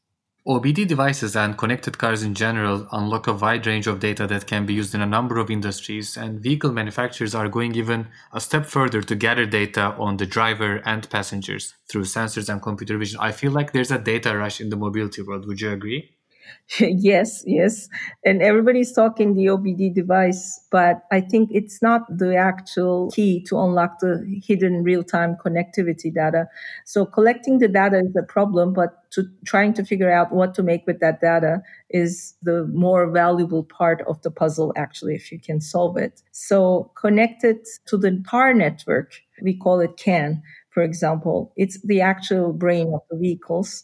OBD 0.46 0.86
devices 0.86 1.38
and 1.38 1.58
connected 1.58 1.98
cars 1.98 2.22
in 2.22 2.36
general 2.36 2.86
unlock 2.92 3.28
a 3.28 3.34
wide 3.34 3.66
range 3.66 3.88
of 3.88 4.02
data 4.02 4.28
that 4.28 4.46
can 4.46 4.66
be 4.66 4.74
used 4.74 4.94
in 4.94 5.00
a 5.00 5.06
number 5.06 5.38
of 5.38 5.50
industries, 5.50 6.18
and 6.18 6.42
vehicle 6.42 6.74
manufacturers 6.74 7.34
are 7.34 7.48
going 7.48 7.74
even 7.76 8.10
a 8.34 8.42
step 8.42 8.66
further 8.66 9.02
to 9.02 9.16
gather 9.16 9.46
data 9.46 9.96
on 9.98 10.18
the 10.18 10.26
driver 10.26 10.82
and 10.84 11.10
passengers 11.10 11.74
through 11.88 12.04
sensors 12.04 12.50
and 12.50 12.62
computer 12.62 12.98
vision. 12.98 13.22
I 13.22 13.32
feel 13.32 13.54
like 13.54 13.72
there's 13.72 13.92
a 13.92 13.98
data 13.98 14.36
rush 14.36 14.60
in 14.60 14.68
the 14.68 14.76
mobility 14.76 15.22
world. 15.22 15.48
Would 15.48 15.62
you 15.62 15.72
agree? 15.72 16.13
yes, 16.80 17.44
yes. 17.46 17.90
And 18.26 18.42
everybody's 18.42 18.94
talking 18.94 19.36
the 19.36 19.50
OBD 19.50 19.90
device, 19.94 20.60
but 20.72 21.04
I 21.12 21.22
think 21.22 21.50
it's 21.52 21.82
not 21.82 22.02
the 22.10 22.36
actual 22.36 23.12
key 23.12 23.44
to 23.50 23.60
unlock 23.60 24.00
the 24.00 24.24
hidden 24.46 24.84
real 24.84 25.04
time 25.04 25.36
connectivity 25.44 26.14
data. 26.14 26.48
So 26.86 27.06
collecting 27.06 27.60
the 27.60 27.68
data 27.68 28.00
is 28.00 28.16
a 28.18 28.24
problem, 28.24 28.74
but 28.74 29.10
to 29.12 29.26
trying 29.46 29.74
to 29.74 29.86
figure 29.86 30.12
out 30.12 30.32
what 30.34 30.56
to 30.56 30.64
make 30.64 30.88
with 30.88 31.00
that 31.02 31.22
data 31.22 31.62
is 31.90 32.34
the 32.42 32.66
more 32.74 33.10
valuable 33.12 33.64
part 33.64 34.02
of 34.08 34.22
the 34.24 34.32
puzzle, 34.32 34.74
actually, 34.76 35.16
if 35.16 35.32
you 35.32 35.40
can 35.40 35.62
solve 35.62 35.98
it. 35.98 36.22
So 36.32 36.92
connected 36.96 37.58
to 37.88 37.98
the 37.98 38.24
car 38.28 38.54
network, 38.54 39.14
we 39.42 39.56
call 39.56 39.80
it 39.82 39.98
CAN, 39.98 40.42
for 40.72 40.82
example. 40.82 41.54
It's 41.58 41.80
the 41.82 42.02
actual 42.02 42.54
brain 42.54 42.92
of 42.94 43.02
the 43.12 43.18
vehicles 43.18 43.84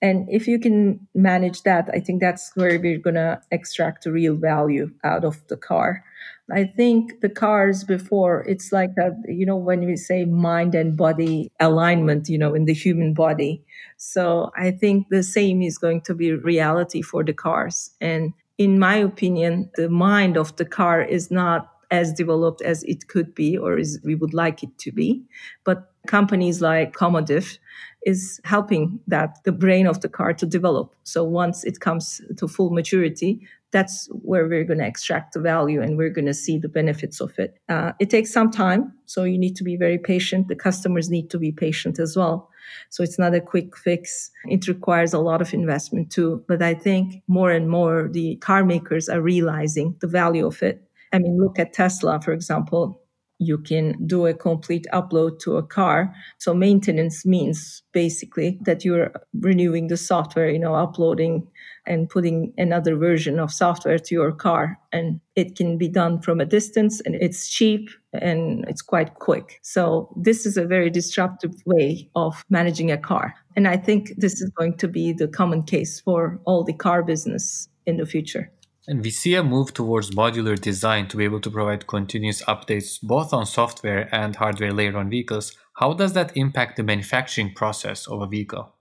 and 0.00 0.28
if 0.30 0.46
you 0.46 0.58
can 0.60 1.06
manage 1.14 1.62
that, 1.62 1.88
I 1.92 2.00
think 2.00 2.20
that's 2.20 2.52
where 2.54 2.78
we're 2.78 2.98
going 2.98 3.16
to 3.16 3.40
extract 3.50 4.04
the 4.04 4.12
real 4.12 4.36
value 4.36 4.90
out 5.02 5.24
of 5.24 5.46
the 5.48 5.56
car. 5.56 6.04
I 6.50 6.64
think 6.64 7.20
the 7.20 7.28
cars 7.28 7.84
before, 7.84 8.42
it's 8.48 8.72
like 8.72 8.94
that, 8.94 9.12
you 9.26 9.44
know, 9.44 9.56
when 9.56 9.84
we 9.84 9.96
say 9.96 10.24
mind 10.24 10.74
and 10.74 10.96
body 10.96 11.50
alignment, 11.60 12.28
you 12.28 12.38
know, 12.38 12.54
in 12.54 12.64
the 12.64 12.72
human 12.72 13.12
body. 13.12 13.62
So 13.96 14.50
I 14.56 14.70
think 14.70 15.08
the 15.10 15.22
same 15.22 15.60
is 15.62 15.78
going 15.78 16.02
to 16.02 16.14
be 16.14 16.32
reality 16.32 17.02
for 17.02 17.22
the 17.22 17.34
cars. 17.34 17.90
And 18.00 18.32
in 18.56 18.78
my 18.78 18.96
opinion, 18.96 19.70
the 19.74 19.90
mind 19.90 20.36
of 20.36 20.56
the 20.56 20.64
car 20.64 21.02
is 21.02 21.30
not 21.30 21.70
as 21.90 22.12
developed 22.12 22.62
as 22.62 22.82
it 22.84 23.08
could 23.08 23.34
be 23.34 23.56
or 23.56 23.78
as 23.78 23.98
we 24.04 24.14
would 24.14 24.34
like 24.34 24.62
it 24.62 24.76
to 24.78 24.92
be. 24.92 25.22
But 25.64 25.90
companies 26.06 26.60
like 26.60 26.94
Comodyf 26.94 27.58
is 28.06 28.40
helping 28.44 29.00
that 29.06 29.38
the 29.44 29.52
brain 29.52 29.86
of 29.86 30.00
the 30.00 30.08
car 30.08 30.32
to 30.32 30.46
develop. 30.46 30.94
So 31.04 31.24
once 31.24 31.64
it 31.64 31.80
comes 31.80 32.20
to 32.36 32.48
full 32.48 32.70
maturity, 32.70 33.46
that's 33.70 34.08
where 34.12 34.48
we're 34.48 34.64
going 34.64 34.78
to 34.78 34.86
extract 34.86 35.34
the 35.34 35.40
value 35.40 35.82
and 35.82 35.98
we're 35.98 36.10
going 36.10 36.26
to 36.26 36.34
see 36.34 36.58
the 36.58 36.68
benefits 36.68 37.20
of 37.20 37.38
it. 37.38 37.58
Uh, 37.68 37.92
it 37.98 38.08
takes 38.08 38.32
some 38.32 38.50
time, 38.50 38.94
so 39.04 39.24
you 39.24 39.38
need 39.38 39.56
to 39.56 39.64
be 39.64 39.76
very 39.76 39.98
patient. 39.98 40.48
The 40.48 40.56
customers 40.56 41.10
need 41.10 41.28
to 41.30 41.38
be 41.38 41.52
patient 41.52 41.98
as 41.98 42.16
well. 42.16 42.50
So 42.88 43.02
it's 43.02 43.18
not 43.18 43.34
a 43.34 43.40
quick 43.40 43.76
fix. 43.76 44.30
It 44.46 44.68
requires 44.68 45.12
a 45.12 45.18
lot 45.18 45.42
of 45.42 45.52
investment 45.52 46.10
too. 46.10 46.44
But 46.48 46.62
I 46.62 46.74
think 46.74 47.22
more 47.26 47.50
and 47.50 47.68
more 47.68 48.08
the 48.10 48.36
car 48.36 48.64
makers 48.64 49.08
are 49.08 49.20
realizing 49.20 49.96
the 50.00 50.06
value 50.06 50.46
of 50.46 50.62
it. 50.62 50.82
I 51.12 51.18
mean, 51.18 51.38
look 51.38 51.58
at 51.58 51.72
Tesla, 51.72 52.20
for 52.20 52.32
example 52.32 53.02
you 53.38 53.58
can 53.58 53.94
do 54.06 54.26
a 54.26 54.34
complete 54.34 54.86
upload 54.92 55.38
to 55.40 55.56
a 55.56 55.62
car. 55.62 56.12
So 56.38 56.52
maintenance 56.52 57.24
means 57.24 57.82
basically 57.92 58.58
that 58.62 58.84
you're 58.84 59.12
renewing 59.40 59.86
the 59.86 59.96
software, 59.96 60.50
you 60.50 60.58
know, 60.58 60.74
uploading 60.74 61.46
and 61.86 62.08
putting 62.08 62.52
another 62.58 62.96
version 62.96 63.38
of 63.38 63.52
software 63.52 63.98
to 63.98 64.14
your 64.14 64.32
car. 64.32 64.78
And 64.92 65.20
it 65.36 65.56
can 65.56 65.78
be 65.78 65.88
done 65.88 66.20
from 66.20 66.40
a 66.40 66.44
distance 66.44 67.00
and 67.00 67.14
it's 67.14 67.48
cheap 67.48 67.88
and 68.12 68.64
it's 68.68 68.82
quite 68.82 69.14
quick. 69.14 69.60
So 69.62 70.12
this 70.16 70.44
is 70.44 70.56
a 70.56 70.66
very 70.66 70.90
disruptive 70.90 71.54
way 71.64 72.10
of 72.14 72.44
managing 72.50 72.90
a 72.90 72.98
car. 72.98 73.34
And 73.56 73.68
I 73.68 73.76
think 73.76 74.12
this 74.16 74.40
is 74.40 74.50
going 74.50 74.76
to 74.78 74.88
be 74.88 75.12
the 75.12 75.28
common 75.28 75.62
case 75.62 76.00
for 76.00 76.40
all 76.44 76.64
the 76.64 76.72
car 76.72 77.02
business 77.02 77.68
in 77.86 77.96
the 77.96 78.06
future. 78.06 78.50
And 78.88 79.02
we 79.02 79.10
see 79.10 79.34
a 79.34 79.44
move 79.44 79.74
towards 79.74 80.12
modular 80.12 80.58
design 80.58 81.08
to 81.08 81.18
be 81.18 81.24
able 81.24 81.40
to 81.40 81.50
provide 81.50 81.86
continuous 81.86 82.42
updates 82.44 82.98
both 83.02 83.34
on 83.34 83.44
software 83.44 84.08
and 84.12 84.34
hardware 84.34 84.72
layer 84.72 84.96
on 84.96 85.10
vehicles. 85.10 85.52
How 85.74 85.92
does 85.92 86.14
that 86.14 86.34
impact 86.34 86.78
the 86.78 86.82
manufacturing 86.82 87.52
process 87.52 88.08
of 88.08 88.22
a 88.22 88.26
vehicle? 88.26 88.72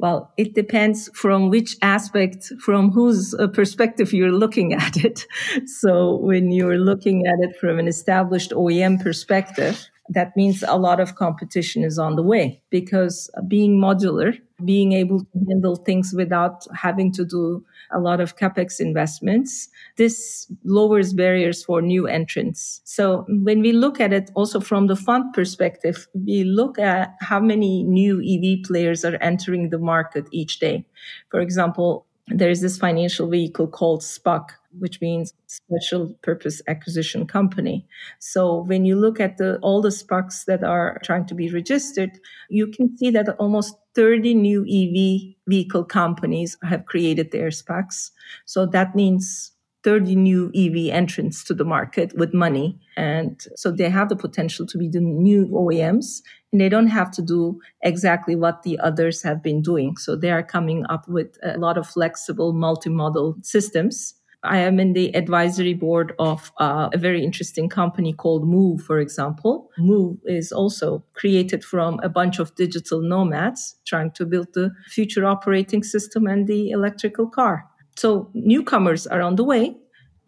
Well, 0.00 0.32
it 0.36 0.56
depends 0.56 1.08
from 1.14 1.48
which 1.48 1.76
aspect, 1.80 2.52
from 2.60 2.90
whose 2.90 3.34
uh, 3.34 3.46
perspective 3.46 4.12
you're 4.12 4.32
looking 4.32 4.72
at 4.74 4.96
it. 4.96 5.26
So 5.66 6.16
when 6.16 6.50
you're 6.50 6.78
looking 6.78 7.24
at 7.24 7.48
it 7.48 7.56
from 7.60 7.78
an 7.78 7.86
established 7.86 8.50
OEM 8.50 9.00
perspective, 9.00 9.88
that 10.08 10.36
means 10.36 10.64
a 10.66 10.76
lot 10.76 11.00
of 11.00 11.14
competition 11.14 11.84
is 11.84 11.98
on 11.98 12.16
the 12.16 12.22
way 12.22 12.60
because 12.70 13.30
being 13.46 13.80
modular, 13.80 14.38
being 14.64 14.92
able 14.92 15.20
to 15.20 15.44
handle 15.48 15.76
things 15.76 16.12
without 16.14 16.66
having 16.74 17.12
to 17.12 17.24
do 17.24 17.64
a 17.92 18.00
lot 18.00 18.20
of 18.20 18.36
capex 18.36 18.80
investments. 18.80 19.68
This 19.96 20.50
lowers 20.64 21.12
barriers 21.12 21.64
for 21.64 21.80
new 21.80 22.06
entrants. 22.06 22.80
So 22.84 23.24
when 23.28 23.60
we 23.60 23.72
look 23.72 24.00
at 24.00 24.12
it 24.12 24.30
also 24.34 24.60
from 24.60 24.86
the 24.86 24.96
fund 24.96 25.32
perspective, 25.34 26.08
we 26.14 26.44
look 26.44 26.78
at 26.78 27.14
how 27.20 27.40
many 27.40 27.84
new 27.84 28.20
EV 28.20 28.64
players 28.64 29.04
are 29.04 29.16
entering 29.20 29.70
the 29.70 29.78
market 29.78 30.26
each 30.32 30.58
day. 30.58 30.84
For 31.30 31.40
example, 31.40 32.06
there 32.28 32.50
is 32.50 32.60
this 32.60 32.78
financial 32.78 33.28
vehicle 33.28 33.66
called 33.66 34.00
SPAC, 34.02 34.50
which 34.78 35.00
means 35.00 35.32
Special 35.46 36.14
Purpose 36.22 36.62
Acquisition 36.68 37.26
Company. 37.26 37.86
So 38.18 38.62
when 38.62 38.84
you 38.84 38.96
look 38.96 39.20
at 39.20 39.38
the, 39.38 39.58
all 39.58 39.80
the 39.80 39.90
SPACs 39.90 40.44
that 40.46 40.64
are 40.64 40.98
trying 41.04 41.26
to 41.26 41.34
be 41.34 41.50
registered, 41.50 42.18
you 42.48 42.66
can 42.66 42.96
see 42.96 43.10
that 43.10 43.28
almost 43.38 43.74
30 43.94 44.34
new 44.34 44.62
EV 44.62 45.34
vehicle 45.46 45.84
companies 45.84 46.56
have 46.62 46.86
created 46.86 47.30
their 47.30 47.48
SPACs. 47.48 48.10
So 48.46 48.66
that 48.66 48.94
means 48.94 49.52
30 49.84 50.14
new 50.14 50.50
EV 50.54 50.94
entrants 50.94 51.42
to 51.44 51.54
the 51.54 51.64
market 51.64 52.16
with 52.16 52.32
money. 52.32 52.78
And 52.96 53.44
so 53.56 53.70
they 53.70 53.90
have 53.90 54.08
the 54.08 54.16
potential 54.16 54.66
to 54.66 54.78
be 54.78 54.88
the 54.88 55.00
new 55.00 55.46
OEMs 55.48 56.22
and 56.52 56.60
they 56.60 56.68
don't 56.68 56.88
have 56.88 57.10
to 57.12 57.22
do 57.22 57.60
exactly 57.82 58.36
what 58.36 58.62
the 58.62 58.78
others 58.78 59.22
have 59.22 59.42
been 59.42 59.60
doing. 59.62 59.96
So 59.96 60.14
they 60.14 60.30
are 60.30 60.42
coming 60.42 60.84
up 60.88 61.08
with 61.08 61.36
a 61.42 61.58
lot 61.58 61.78
of 61.78 61.88
flexible 61.88 62.52
multi-model 62.52 63.36
systems 63.42 64.14
I 64.44 64.58
am 64.58 64.80
in 64.80 64.92
the 64.92 65.14
advisory 65.14 65.74
board 65.74 66.14
of 66.18 66.50
uh, 66.58 66.88
a 66.92 66.98
very 66.98 67.24
interesting 67.24 67.68
company 67.68 68.12
called 68.12 68.46
Move, 68.46 68.82
for 68.82 68.98
example. 68.98 69.70
Move 69.78 70.18
is 70.24 70.50
also 70.50 71.04
created 71.14 71.64
from 71.64 72.00
a 72.02 72.08
bunch 72.08 72.38
of 72.38 72.54
digital 72.56 73.00
nomads 73.02 73.76
trying 73.86 74.10
to 74.12 74.26
build 74.26 74.48
the 74.54 74.72
future 74.88 75.24
operating 75.24 75.82
system 75.82 76.26
and 76.26 76.48
the 76.48 76.70
electrical 76.70 77.28
car. 77.28 77.64
So 77.96 78.30
newcomers 78.34 79.06
are 79.06 79.20
on 79.20 79.36
the 79.36 79.44
way. 79.44 79.76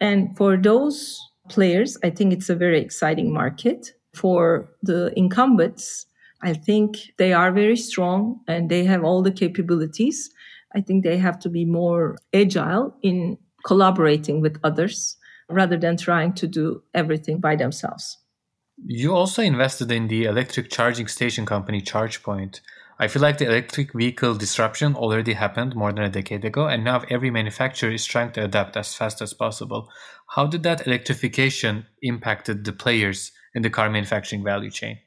And 0.00 0.36
for 0.36 0.56
those 0.56 1.20
players, 1.48 1.98
I 2.04 2.10
think 2.10 2.32
it's 2.32 2.50
a 2.50 2.54
very 2.54 2.80
exciting 2.80 3.32
market. 3.32 3.92
For 4.14 4.68
the 4.82 5.12
incumbents, 5.18 6.06
I 6.40 6.52
think 6.52 6.98
they 7.16 7.32
are 7.32 7.50
very 7.50 7.76
strong 7.76 8.40
and 8.46 8.70
they 8.70 8.84
have 8.84 9.02
all 9.02 9.22
the 9.22 9.32
capabilities. 9.32 10.30
I 10.76 10.80
think 10.82 11.02
they 11.02 11.16
have 11.18 11.38
to 11.40 11.48
be 11.48 11.64
more 11.64 12.16
agile 12.32 12.96
in 13.02 13.38
collaborating 13.64 14.40
with 14.40 14.58
others 14.62 15.16
rather 15.48 15.76
than 15.76 15.96
trying 15.96 16.32
to 16.34 16.46
do 16.46 16.82
everything 16.94 17.40
by 17.40 17.56
themselves. 17.56 18.18
You 18.84 19.14
also 19.14 19.42
invested 19.42 19.90
in 19.92 20.08
the 20.08 20.24
electric 20.24 20.70
charging 20.70 21.06
station 21.06 21.46
company 21.46 21.80
ChargePoint. 21.80 22.60
I 22.98 23.08
feel 23.08 23.22
like 23.22 23.38
the 23.38 23.46
electric 23.46 23.92
vehicle 23.92 24.34
disruption 24.34 24.94
already 24.94 25.32
happened 25.32 25.74
more 25.74 25.92
than 25.92 26.04
a 26.04 26.10
decade 26.10 26.44
ago, 26.44 26.66
and 26.66 26.84
now 26.84 27.02
every 27.10 27.30
manufacturer 27.30 27.90
is 27.90 28.04
trying 28.04 28.32
to 28.32 28.44
adapt 28.44 28.76
as 28.76 28.94
fast 28.94 29.20
as 29.20 29.32
possible. 29.32 29.88
How 30.28 30.46
did 30.46 30.62
that 30.62 30.86
electrification 30.86 31.86
impacted 32.02 32.64
the 32.64 32.72
players 32.72 33.32
in 33.54 33.62
the 33.62 33.70
car 33.70 33.90
manufacturing 33.90 34.44
value 34.44 34.70
chain? 34.70 34.98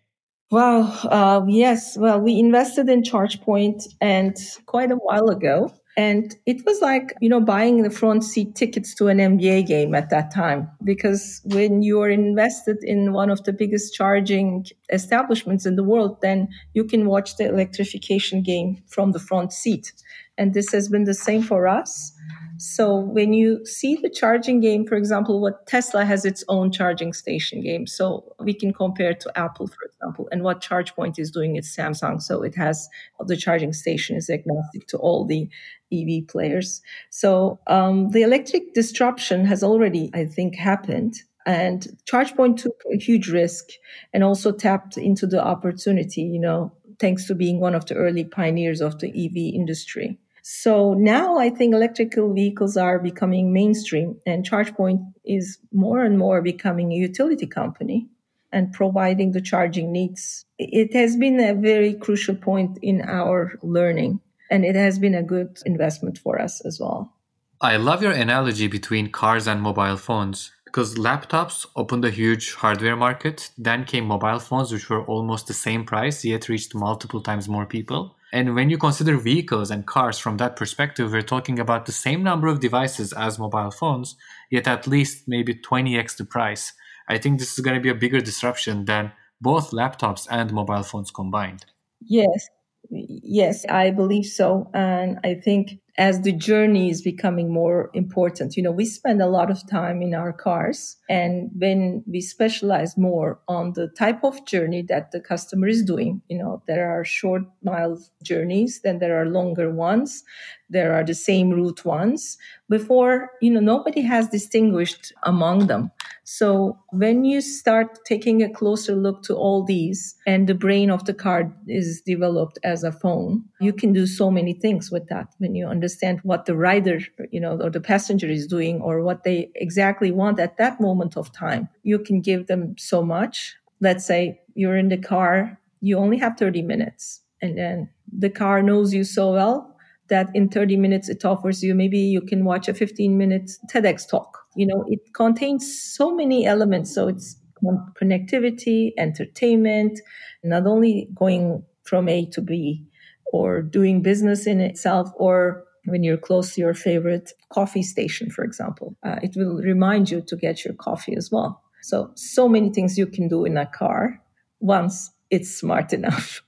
Well, 0.49 0.97
uh, 1.03 1.41
yes. 1.47 1.97
Well, 1.97 2.21
we 2.21 2.39
invested 2.39 2.87
in 2.87 3.03
ChargePoint 3.03 3.83
and 3.99 4.37
quite 4.65 4.91
a 4.91 4.95
while 4.95 5.29
ago. 5.29 5.73
And 5.97 6.35
it 6.45 6.63
was 6.63 6.79
like, 6.79 7.15
you 7.21 7.27
know, 7.27 7.41
buying 7.41 7.81
the 7.81 7.89
front 7.89 8.23
seat 8.23 8.53
tickets 8.53 8.93
to 8.95 9.07
an 9.07 9.17
NBA 9.17 9.65
game 9.65 9.95
at 9.95 10.11
that 10.11 10.31
time. 10.31 10.69
Because 10.83 11.41
when 11.45 11.81
you're 11.81 12.11
invested 12.11 12.77
in 12.83 13.13
one 13.13 13.31
of 13.31 13.43
the 13.45 13.51
biggest 13.51 13.95
charging 13.95 14.67
establishments 14.93 15.65
in 15.65 15.75
the 15.75 15.83
world, 15.83 16.21
then 16.21 16.49
you 16.75 16.83
can 16.83 17.07
watch 17.07 17.37
the 17.37 17.47
electrification 17.49 18.43
game 18.43 18.77
from 18.87 19.11
the 19.11 19.19
front 19.19 19.51
seat. 19.51 19.91
And 20.37 20.53
this 20.53 20.71
has 20.71 20.87
been 20.87 21.05
the 21.05 21.15
same 21.15 21.41
for 21.41 21.67
us. 21.67 22.13
So 22.59 22.99
when 22.99 23.33
you 23.33 23.65
see 23.65 23.95
the 23.95 24.09
charging 24.09 24.59
game, 24.59 24.85
for 24.85 24.95
example, 24.95 25.39
what 25.39 25.67
Tesla 25.67 26.05
has 26.05 26.25
its 26.25 26.43
own 26.47 26.71
charging 26.71 27.13
station 27.13 27.61
game. 27.61 27.85
So 27.85 28.35
we 28.39 28.53
can 28.53 28.73
compare 28.73 29.13
to 29.13 29.37
Apple, 29.37 29.67
for 29.67 29.85
example, 29.85 30.27
and 30.31 30.43
what 30.43 30.61
ChargePoint 30.61 31.19
is 31.19 31.29
doing 31.29 31.57
at 31.57 31.65
Samsung. 31.65 32.21
So 32.21 32.41
it 32.41 32.55
has 32.55 32.89
the 33.25 33.37
charging 33.37 33.73
station 33.73 34.15
is 34.15 34.29
agnostic 34.29 34.87
to 34.87 34.97
all 34.97 35.25
the 35.25 35.49
EV 35.91 36.27
players. 36.27 36.81
So 37.09 37.59
um, 37.67 38.09
the 38.11 38.21
electric 38.21 38.73
disruption 38.73 39.45
has 39.45 39.63
already, 39.63 40.09
I 40.13 40.25
think, 40.25 40.55
happened. 40.55 41.15
And 41.45 41.87
ChargePoint 42.11 42.57
took 42.57 42.81
a 42.91 42.97
huge 42.97 43.29
risk 43.29 43.65
and 44.13 44.23
also 44.23 44.51
tapped 44.51 44.97
into 44.97 45.25
the 45.25 45.43
opportunity, 45.43 46.21
you 46.21 46.39
know, 46.39 46.73
thanks 46.99 47.25
to 47.27 47.35
being 47.35 47.59
one 47.59 47.75
of 47.75 47.85
the 47.85 47.95
early 47.95 48.25
pioneers 48.25 48.81
of 48.81 48.99
the 48.99 49.07
EV 49.07 49.55
industry. 49.55 50.17
So 50.49 50.93
now 50.93 51.37
I 51.37 51.49
think 51.49 51.73
electrical 51.73 52.33
vehicles 52.33 52.77
are 52.77 52.99
becoming 52.99 53.51
mainstream 53.51 54.17
and 54.25 54.49
ChargePoint 54.49 55.13
is 55.25 55.57
more 55.73 56.03
and 56.03 56.17
more 56.17 56.41
becoming 56.41 56.91
a 56.91 56.95
utility 56.95 57.47
company 57.47 58.07
and 58.53 58.71
providing 58.71 59.33
the 59.33 59.41
charging 59.41 59.91
needs. 59.91 60.45
It 60.57 60.93
has 60.93 61.17
been 61.17 61.39
a 61.39 61.53
very 61.53 61.93
crucial 61.93 62.35
point 62.35 62.79
in 62.81 63.01
our 63.01 63.59
learning 63.61 64.21
and 64.49 64.65
it 64.65 64.75
has 64.75 64.99
been 64.99 65.15
a 65.15 65.23
good 65.23 65.59
investment 65.65 66.17
for 66.17 66.41
us 66.41 66.61
as 66.61 66.79
well. 66.79 67.13
I 67.59 67.77
love 67.77 68.03
your 68.03 68.11
analogy 68.11 68.67
between 68.67 69.11
cars 69.11 69.47
and 69.47 69.61
mobile 69.61 69.97
phones 69.97 70.51
because 70.65 70.95
laptops 70.95 71.65
opened 71.75 72.05
a 72.05 72.11
huge 72.11 72.53
hardware 72.53 72.95
market. 72.95 73.49
Then 73.57 73.83
came 73.83 74.05
mobile 74.05 74.39
phones, 74.39 74.71
which 74.71 74.89
were 74.89 75.03
almost 75.05 75.47
the 75.47 75.53
same 75.53 75.85
price, 75.85 76.23
yet 76.23 76.49
reached 76.49 76.75
multiple 76.75 77.21
times 77.21 77.49
more 77.49 77.65
people. 77.65 78.15
And 78.33 78.53
when 78.53 78.69
you 78.69 78.77
consider 78.77 79.17
vehicles 79.17 79.71
and 79.71 79.87
cars 79.87 80.19
from 80.19 80.37
that 80.37 80.55
perspective, 80.55 81.11
we're 81.11 81.21
talking 81.21 81.59
about 81.59 81.85
the 81.85 81.91
same 81.93 82.21
number 82.21 82.47
of 82.47 82.59
devices 82.59 83.13
as 83.13 83.39
mobile 83.39 83.71
phones, 83.71 84.17
yet 84.51 84.67
at 84.67 84.85
least 84.85 85.23
maybe 85.27 85.55
20x 85.55 86.17
the 86.17 86.25
price. 86.25 86.73
I 87.09 87.17
think 87.17 87.39
this 87.39 87.53
is 87.57 87.63
going 87.63 87.75
to 87.75 87.81
be 87.81 87.89
a 87.89 87.95
bigger 87.95 88.19
disruption 88.19 88.85
than 88.85 89.13
both 89.39 89.71
laptops 89.71 90.27
and 90.29 90.51
mobile 90.51 90.83
phones 90.83 91.09
combined. 91.09 91.65
Yes, 92.01 92.49
yes, 92.89 93.65
I 93.69 93.91
believe 93.91 94.25
so. 94.25 94.69
And 94.73 95.19
I 95.23 95.35
think 95.35 95.79
as 95.97 96.21
the 96.21 96.31
journey 96.31 96.91
is 96.91 97.01
becoming 97.01 97.51
more 97.51 97.89
important. 97.93 98.55
You 98.55 98.63
know, 98.63 98.71
we 98.71 98.85
spend 98.85 99.21
a 99.21 99.27
lot 99.27 99.49
of 99.49 99.67
time 99.67 100.01
in 100.01 100.13
our 100.13 100.31
cars 100.31 100.97
and 101.09 101.49
when 101.57 102.03
we 102.05 102.21
specialize 102.21 102.97
more 102.97 103.39
on 103.47 103.73
the 103.73 103.87
type 103.87 104.23
of 104.23 104.45
journey 104.45 104.83
that 104.89 105.11
the 105.11 105.19
customer 105.19 105.67
is 105.67 105.83
doing, 105.83 106.21
you 106.29 106.37
know, 106.37 106.61
there 106.67 106.87
are 106.89 107.03
short 107.03 107.43
mile 107.63 107.99
journeys, 108.23 108.81
then 108.83 108.99
there 108.99 109.19
are 109.19 109.25
longer 109.25 109.71
ones, 109.71 110.23
there 110.69 110.93
are 110.93 111.03
the 111.03 111.15
same 111.15 111.49
route 111.49 111.83
ones. 111.83 112.37
Before, 112.69 113.31
you 113.41 113.49
know, 113.49 113.59
nobody 113.59 114.01
has 114.01 114.27
distinguished 114.27 115.13
among 115.23 115.65
them. 115.65 115.91
So 116.29 116.77
when 116.89 117.23
you 117.23 117.39
start 117.39 117.99
taking 118.03 118.43
a 118.43 118.49
closer 118.49 118.93
look 118.93 119.23
to 119.23 119.33
all 119.33 119.63
these 119.63 120.13
and 120.25 120.45
the 120.45 120.53
brain 120.53 120.91
of 120.91 121.05
the 121.05 121.13
car 121.13 121.55
is 121.67 122.01
developed 122.01 122.59
as 122.65 122.83
a 122.83 122.91
phone, 122.91 123.45
you 123.61 123.71
can 123.71 123.93
do 123.93 124.05
so 124.05 124.29
many 124.29 124.51
things 124.51 124.91
with 124.91 125.07
that 125.07 125.29
when 125.37 125.55
you 125.55 125.65
understand 125.65 126.19
what 126.23 126.45
the 126.45 126.57
rider, 126.57 126.99
you 127.31 127.39
know, 127.39 127.57
or 127.61 127.69
the 127.69 127.79
passenger 127.79 128.27
is 128.27 128.45
doing 128.45 128.81
or 128.81 129.03
what 129.03 129.23
they 129.23 129.49
exactly 129.55 130.11
want 130.11 130.37
at 130.37 130.57
that 130.57 130.81
moment 130.81 131.15
of 131.15 131.31
time. 131.31 131.69
You 131.83 131.97
can 131.97 132.19
give 132.19 132.47
them 132.47 132.75
so 132.77 133.01
much. 133.01 133.55
Let's 133.79 134.05
say 134.05 134.41
you're 134.53 134.75
in 134.75 134.89
the 134.89 134.97
car, 134.97 135.57
you 135.79 135.97
only 135.97 136.17
have 136.17 136.35
30 136.35 136.61
minutes 136.61 137.21
and 137.41 137.57
then 137.57 137.89
the 138.11 138.29
car 138.29 138.61
knows 138.61 138.93
you 138.93 139.05
so 139.05 139.31
well 139.31 139.77
that 140.09 140.29
in 140.33 140.49
30 140.49 140.75
minutes 140.75 141.07
it 141.07 141.23
offers 141.23 141.63
you 141.63 141.73
maybe 141.73 141.99
you 141.99 142.19
can 142.19 142.43
watch 142.43 142.67
a 142.67 142.73
15 142.73 143.17
minute 143.17 143.51
TEDx 143.71 144.09
talk. 144.09 144.46
You 144.57 144.67
know, 144.67 144.83
it 144.87 145.13
contains 145.13 145.81
so 145.81 146.13
many 146.13 146.45
elements. 146.45 146.93
So 146.93 147.07
it's 147.07 147.37
connectivity, 147.63 148.91
entertainment, 148.97 149.99
not 150.43 150.65
only 150.65 151.09
going 151.15 151.63
from 151.83 152.09
A 152.09 152.25
to 152.27 152.41
B 152.41 152.85
or 153.31 153.61
doing 153.61 154.01
business 154.01 154.47
in 154.47 154.59
itself 154.59 155.09
or 155.15 155.63
when 155.85 156.03
you're 156.03 156.17
close 156.17 156.53
to 156.53 156.61
your 156.61 156.73
favorite 156.73 157.31
coffee 157.49 157.83
station, 157.83 158.29
for 158.29 158.43
example, 158.43 158.95
uh, 159.03 159.17
it 159.23 159.35
will 159.35 159.61
remind 159.61 160.11
you 160.11 160.21
to 160.21 160.35
get 160.35 160.65
your 160.65 160.73
coffee 160.73 161.15
as 161.15 161.31
well. 161.31 161.63
So, 161.81 162.11
so 162.15 162.49
many 162.49 162.69
things 162.69 162.97
you 162.97 163.07
can 163.07 163.29
do 163.29 163.45
in 163.45 163.57
a 163.57 163.65
car 163.65 164.21
once 164.59 165.11
it's 165.29 165.49
smart 165.49 165.93
enough. 165.93 166.41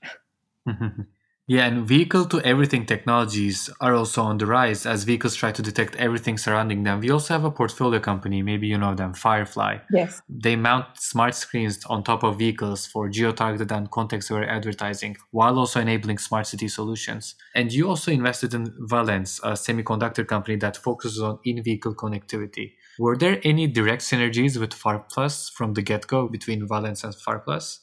Yeah, 1.50 1.66
and 1.66 1.84
vehicle 1.84 2.26
to 2.26 2.40
everything 2.42 2.86
technologies 2.86 3.68
are 3.80 3.96
also 3.96 4.22
on 4.22 4.38
the 4.38 4.46
rise 4.46 4.86
as 4.86 5.02
vehicles 5.02 5.34
try 5.34 5.50
to 5.50 5.60
detect 5.60 5.96
everything 5.96 6.38
surrounding 6.38 6.84
them. 6.84 7.00
We 7.00 7.10
also 7.10 7.34
have 7.34 7.42
a 7.42 7.50
portfolio 7.50 7.98
company, 7.98 8.40
maybe 8.40 8.68
you 8.68 8.78
know 8.78 8.94
them, 8.94 9.14
Firefly. 9.14 9.78
Yes. 9.90 10.22
They 10.28 10.54
mount 10.54 10.86
smart 10.94 11.34
screens 11.34 11.84
on 11.86 12.04
top 12.04 12.22
of 12.22 12.38
vehicles 12.38 12.86
for 12.86 13.08
geo 13.08 13.32
targeted 13.32 13.72
and 13.72 13.90
context 13.90 14.30
aware 14.30 14.48
advertising 14.48 15.16
while 15.32 15.58
also 15.58 15.80
enabling 15.80 16.18
smart 16.18 16.46
city 16.46 16.68
solutions. 16.68 17.34
And 17.56 17.72
you 17.72 17.88
also 17.88 18.12
invested 18.12 18.54
in 18.54 18.72
Valence, 18.82 19.40
a 19.42 19.54
semiconductor 19.54 20.24
company 20.24 20.54
that 20.58 20.76
focuses 20.76 21.20
on 21.20 21.40
in 21.44 21.64
vehicle 21.64 21.96
connectivity. 21.96 22.74
Were 22.96 23.16
there 23.16 23.40
any 23.42 23.66
direct 23.66 24.02
synergies 24.02 24.56
with 24.56 24.70
Farplas 24.70 25.50
from 25.50 25.74
the 25.74 25.82
get 25.82 26.06
go 26.06 26.28
between 26.28 26.68
Valence 26.68 27.02
and 27.02 27.12
Farplas? 27.12 27.80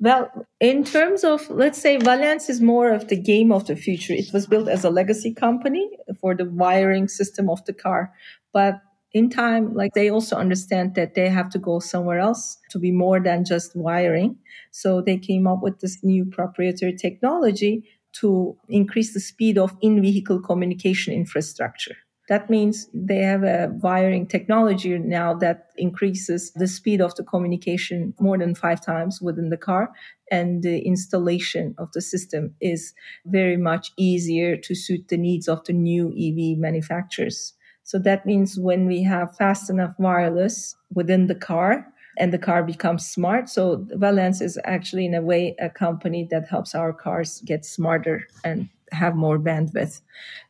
Well, 0.00 0.30
in 0.60 0.84
terms 0.84 1.24
of, 1.24 1.48
let's 1.50 1.78
say, 1.78 1.98
Valence 1.98 2.48
is 2.48 2.60
more 2.62 2.90
of 2.90 3.08
the 3.08 3.20
game 3.20 3.52
of 3.52 3.66
the 3.66 3.76
future. 3.76 4.14
It 4.14 4.32
was 4.32 4.46
built 4.46 4.66
as 4.68 4.82
a 4.82 4.90
legacy 4.90 5.34
company 5.34 5.90
for 6.20 6.34
the 6.34 6.46
wiring 6.46 7.06
system 7.06 7.50
of 7.50 7.62
the 7.66 7.74
car. 7.74 8.12
But 8.52 8.80
in 9.12 9.28
time, 9.28 9.74
like 9.74 9.92
they 9.92 10.08
also 10.08 10.36
understand 10.36 10.94
that 10.94 11.14
they 11.14 11.28
have 11.28 11.50
to 11.50 11.58
go 11.58 11.80
somewhere 11.80 12.18
else 12.18 12.56
to 12.70 12.78
be 12.78 12.92
more 12.92 13.20
than 13.20 13.44
just 13.44 13.76
wiring. 13.76 14.36
So 14.70 15.02
they 15.02 15.18
came 15.18 15.46
up 15.46 15.62
with 15.62 15.80
this 15.80 16.02
new 16.02 16.24
proprietary 16.24 16.96
technology 16.96 17.84
to 18.12 18.56
increase 18.68 19.12
the 19.12 19.20
speed 19.20 19.58
of 19.58 19.76
in 19.82 20.00
vehicle 20.00 20.40
communication 20.40 21.12
infrastructure. 21.12 21.96
That 22.30 22.48
means 22.48 22.88
they 22.94 23.18
have 23.22 23.42
a 23.42 23.72
wiring 23.82 24.24
technology 24.24 24.96
now 24.96 25.34
that 25.34 25.70
increases 25.76 26.52
the 26.52 26.68
speed 26.68 27.00
of 27.00 27.12
the 27.16 27.24
communication 27.24 28.14
more 28.20 28.38
than 28.38 28.54
five 28.54 28.80
times 28.80 29.20
within 29.20 29.50
the 29.50 29.56
car. 29.56 29.90
And 30.30 30.62
the 30.62 30.78
installation 30.78 31.74
of 31.76 31.90
the 31.90 32.00
system 32.00 32.54
is 32.60 32.94
very 33.26 33.56
much 33.56 33.90
easier 33.96 34.56
to 34.56 34.74
suit 34.76 35.08
the 35.08 35.16
needs 35.16 35.48
of 35.48 35.64
the 35.64 35.72
new 35.72 36.10
EV 36.10 36.56
manufacturers. 36.56 37.52
So 37.82 37.98
that 37.98 38.24
means 38.24 38.56
when 38.56 38.86
we 38.86 39.02
have 39.02 39.36
fast 39.36 39.68
enough 39.68 39.96
wireless 39.98 40.76
within 40.94 41.26
the 41.26 41.34
car, 41.34 41.84
and 42.18 42.32
the 42.32 42.38
car 42.38 42.62
becomes 42.62 43.06
smart. 43.06 43.48
So 43.48 43.86
Valence 43.92 44.40
is 44.40 44.58
actually 44.64 45.06
in 45.06 45.14
a 45.14 45.22
way 45.22 45.54
a 45.58 45.70
company 45.70 46.28
that 46.30 46.48
helps 46.48 46.74
our 46.74 46.92
cars 46.92 47.40
get 47.46 47.64
smarter 47.64 48.26
and 48.44 48.68
have 48.92 49.14
more 49.14 49.38
bandwidth. 49.38 50.00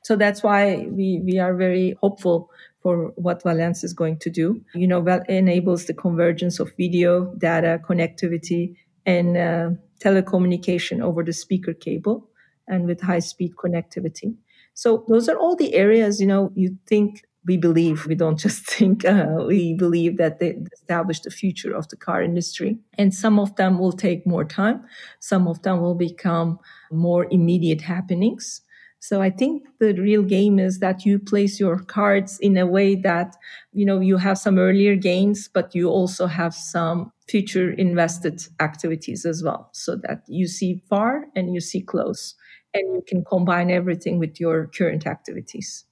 So 0.03 0.17
that's 0.17 0.43
why 0.43 0.87
we, 0.91 1.21
we 1.25 1.39
are 1.39 1.55
very 1.55 1.97
hopeful 2.01 2.51
for 2.83 3.13
what 3.17 3.43
Valence 3.43 3.85
is 3.85 3.93
going 3.93 4.19
to 4.19 4.31
do. 4.31 4.61
You 4.75 4.87
know, 4.87 5.03
that 5.03 5.29
enables 5.29 5.87
the 5.87 5.95
convergence 5.95 6.61
of 6.61 6.73
video, 6.77 7.35
data, 7.37 7.81
connectivity, 7.87 8.77
and 9.05 9.37
uh, 9.37 9.71
telecommunication 10.01 11.03
over 11.03 11.23
the 11.23 11.33
speaker 11.33 11.75
cable 11.75 12.29
and 12.69 12.87
with 12.87 13.01
high 13.01 13.19
speed 13.19 13.55
connectivity. 13.57 14.35
So 14.75 15.05
those 15.09 15.29
are 15.29 15.37
all 15.37 15.57
the 15.57 15.75
areas, 15.75 16.21
you 16.21 16.27
know, 16.27 16.53
you 16.55 16.79
think 16.87 17.25
we 17.47 17.57
believe, 17.57 18.07
we 18.07 18.15
don't 18.15 18.39
just 18.47 18.67
think, 18.67 19.05
uh, 19.05 19.45
we 19.47 19.75
believe 19.75 20.19
that 20.19 20.39
they 20.39 20.57
establish 20.73 21.21
the 21.21 21.31
future 21.31 21.75
of 21.75 21.89
the 21.89 21.97
car 21.97 22.23
industry. 22.23 22.79
And 22.99 23.15
some 23.15 23.39
of 23.39 23.57
them 23.57 23.79
will 23.79 23.93
take 23.93 24.27
more 24.27 24.45
time. 24.45 24.85
Some 25.21 25.49
of 25.49 25.63
them 25.63 25.81
will 25.81 25.95
become 25.95 26.59
more 26.91 27.27
immediate 27.31 27.83
happenings. 27.83 28.63
So 29.03 29.23
I 29.23 29.31
think 29.31 29.63
the 29.79 29.95
real 29.95 30.23
game 30.23 30.59
is 30.59 30.79
that 30.81 31.07
you 31.07 31.19
place 31.19 31.59
your 31.59 31.79
cards 31.79 32.39
in 32.39 32.59
a 32.59 32.67
way 32.67 32.95
that, 32.97 33.35
you 33.73 33.87
know, 33.87 33.99
you 33.99 34.19
have 34.19 34.37
some 34.37 34.59
earlier 34.59 34.95
gains, 34.95 35.49
but 35.49 35.75
you 35.75 35.89
also 35.89 36.27
have 36.27 36.55
some 36.55 37.11
future 37.27 37.71
invested 37.73 38.43
activities 38.61 39.25
as 39.25 39.43
well. 39.43 39.71
So 39.73 39.97
that 39.97 40.25
you 40.29 40.47
see 40.47 40.83
far 40.91 41.29
and 41.35 41.55
you 41.55 41.61
see 41.61 41.81
close 41.81 42.35
and 42.75 42.95
you 42.95 43.03
can 43.07 43.25
combine 43.25 43.71
everything 43.71 44.19
with 44.19 44.39
your 44.39 44.67
current 44.67 45.07
activities. 45.07 45.87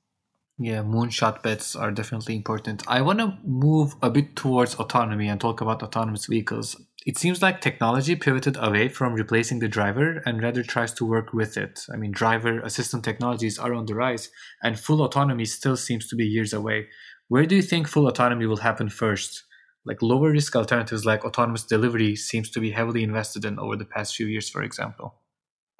Yeah, 0.60 0.82
moonshot 0.82 1.42
bets 1.42 1.76
are 1.76 1.90
definitely 1.92 2.34
important. 2.34 2.82
I 2.88 3.00
want 3.00 3.20
to 3.20 3.38
move 3.44 3.94
a 4.02 4.10
bit 4.10 4.34
towards 4.34 4.74
autonomy 4.74 5.28
and 5.28 5.40
talk 5.40 5.60
about 5.60 5.82
autonomous 5.82 6.26
vehicles. 6.26 6.76
It 7.06 7.16
seems 7.16 7.40
like 7.40 7.60
technology 7.60 8.16
pivoted 8.16 8.56
away 8.58 8.88
from 8.88 9.14
replacing 9.14 9.60
the 9.60 9.68
driver 9.68 10.20
and 10.26 10.42
rather 10.42 10.62
tries 10.64 10.92
to 10.94 11.04
work 11.04 11.32
with 11.32 11.56
it. 11.56 11.86
I 11.92 11.96
mean, 11.96 12.10
driver 12.10 12.60
assistant 12.60 13.04
technologies 13.04 13.58
are 13.58 13.72
on 13.72 13.86
the 13.86 13.94
rise, 13.94 14.30
and 14.62 14.78
full 14.78 15.02
autonomy 15.02 15.44
still 15.44 15.76
seems 15.76 16.08
to 16.08 16.16
be 16.16 16.26
years 16.26 16.52
away. 16.52 16.88
Where 17.28 17.46
do 17.46 17.54
you 17.54 17.62
think 17.62 17.86
full 17.86 18.08
autonomy 18.08 18.46
will 18.46 18.58
happen 18.58 18.88
first? 18.88 19.44
Like 19.84 20.02
lower 20.02 20.32
risk 20.32 20.56
alternatives 20.56 21.06
like 21.06 21.24
autonomous 21.24 21.62
delivery 21.64 22.16
seems 22.16 22.50
to 22.50 22.60
be 22.60 22.72
heavily 22.72 23.04
invested 23.04 23.44
in 23.44 23.58
over 23.60 23.76
the 23.76 23.84
past 23.84 24.16
few 24.16 24.26
years, 24.26 24.50
for 24.50 24.62
example. 24.62 25.17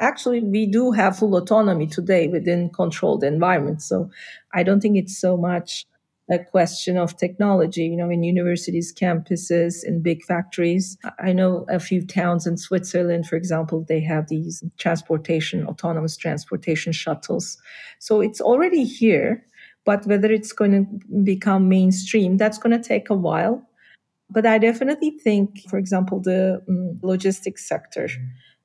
Actually, 0.00 0.40
we 0.40 0.66
do 0.66 0.92
have 0.92 1.18
full 1.18 1.36
autonomy 1.36 1.86
today 1.86 2.28
within 2.28 2.70
controlled 2.70 3.24
environments. 3.24 3.88
So 3.88 4.10
I 4.54 4.62
don't 4.62 4.80
think 4.80 4.96
it's 4.96 5.18
so 5.18 5.36
much 5.36 5.86
a 6.30 6.38
question 6.38 6.96
of 6.96 7.16
technology. 7.16 7.84
You 7.84 7.96
know, 7.96 8.10
in 8.10 8.22
universities, 8.22 8.92
campuses, 8.94 9.82
in 9.82 10.02
big 10.02 10.22
factories. 10.24 10.98
I 11.18 11.32
know 11.32 11.64
a 11.68 11.80
few 11.80 12.06
towns 12.06 12.46
in 12.46 12.58
Switzerland, 12.58 13.26
for 13.26 13.36
example, 13.36 13.84
they 13.88 14.00
have 14.00 14.28
these 14.28 14.62
transportation, 14.76 15.66
autonomous 15.66 16.16
transportation 16.16 16.92
shuttles. 16.92 17.56
So 17.98 18.20
it's 18.20 18.40
already 18.40 18.84
here. 18.84 19.44
But 19.84 20.06
whether 20.06 20.30
it's 20.30 20.52
going 20.52 20.72
to 20.72 21.16
become 21.22 21.68
mainstream, 21.70 22.36
that's 22.36 22.58
going 22.58 22.78
to 22.78 22.88
take 22.88 23.08
a 23.08 23.14
while. 23.14 23.66
But 24.28 24.44
I 24.44 24.58
definitely 24.58 25.12
think, 25.12 25.60
for 25.70 25.78
example, 25.78 26.20
the 26.20 26.62
um, 26.68 27.00
logistics 27.02 27.66
sector 27.66 28.08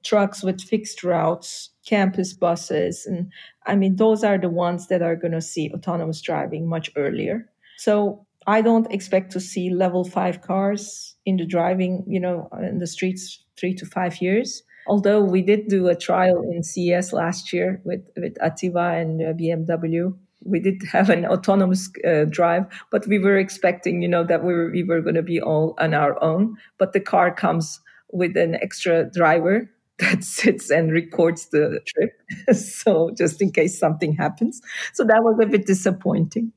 trucks 0.03 0.43
with 0.43 0.61
fixed 0.61 1.03
routes, 1.03 1.69
campus 1.85 2.33
buses. 2.33 3.05
And 3.05 3.31
I 3.65 3.75
mean, 3.75 3.95
those 3.95 4.23
are 4.23 4.37
the 4.37 4.49
ones 4.49 4.87
that 4.87 5.01
are 5.01 5.15
going 5.15 5.31
to 5.31 5.41
see 5.41 5.71
autonomous 5.73 6.21
driving 6.21 6.67
much 6.67 6.91
earlier. 6.95 7.49
So 7.77 8.25
I 8.47 8.61
don't 8.61 8.91
expect 8.91 9.31
to 9.33 9.39
see 9.39 9.69
level 9.69 10.03
five 10.03 10.41
cars 10.41 11.15
in 11.25 11.37
the 11.37 11.45
driving, 11.45 12.03
you 12.07 12.19
know, 12.19 12.49
in 12.61 12.79
the 12.79 12.87
streets 12.87 13.43
three 13.57 13.73
to 13.75 13.85
five 13.85 14.21
years. 14.21 14.63
Although 14.85 15.23
we 15.23 15.41
did 15.41 15.69
do 15.69 15.87
a 15.87 15.95
trial 15.95 16.41
in 16.41 16.61
CES 16.61 17.13
last 17.13 17.53
year 17.53 17.81
with, 17.85 18.01
with 18.17 18.35
Aptiv 18.35 18.75
and 18.75 19.21
BMW, 19.39 20.13
we 20.45 20.59
did 20.59 20.81
have 20.91 21.09
an 21.09 21.25
autonomous 21.25 21.89
uh, 22.05 22.25
drive, 22.25 22.65
but 22.91 23.07
we 23.07 23.17
were 23.17 23.37
expecting, 23.37 24.01
you 24.01 24.09
know, 24.09 24.25
that 24.25 24.43
we 24.43 24.53
were, 24.53 24.69
we 24.71 24.83
were 24.83 24.99
going 24.99 25.15
to 25.15 25.23
be 25.23 25.39
all 25.39 25.73
on 25.77 25.93
our 25.93 26.21
own. 26.21 26.57
But 26.77 26.91
the 26.91 26.99
car 26.99 27.33
comes 27.33 27.79
with 28.11 28.35
an 28.35 28.55
extra 28.55 29.09
driver 29.09 29.69
that 30.03 30.23
sits 30.23 30.69
and 30.69 30.91
records 30.91 31.47
the 31.47 31.79
trip. 31.85 32.11
so 32.57 33.11
just 33.17 33.41
in 33.41 33.51
case 33.51 33.77
something 33.77 34.13
happens. 34.15 34.61
So 34.93 35.03
that 35.03 35.23
was 35.23 35.39
a 35.41 35.45
bit 35.45 35.65
disappointing. 35.65 36.51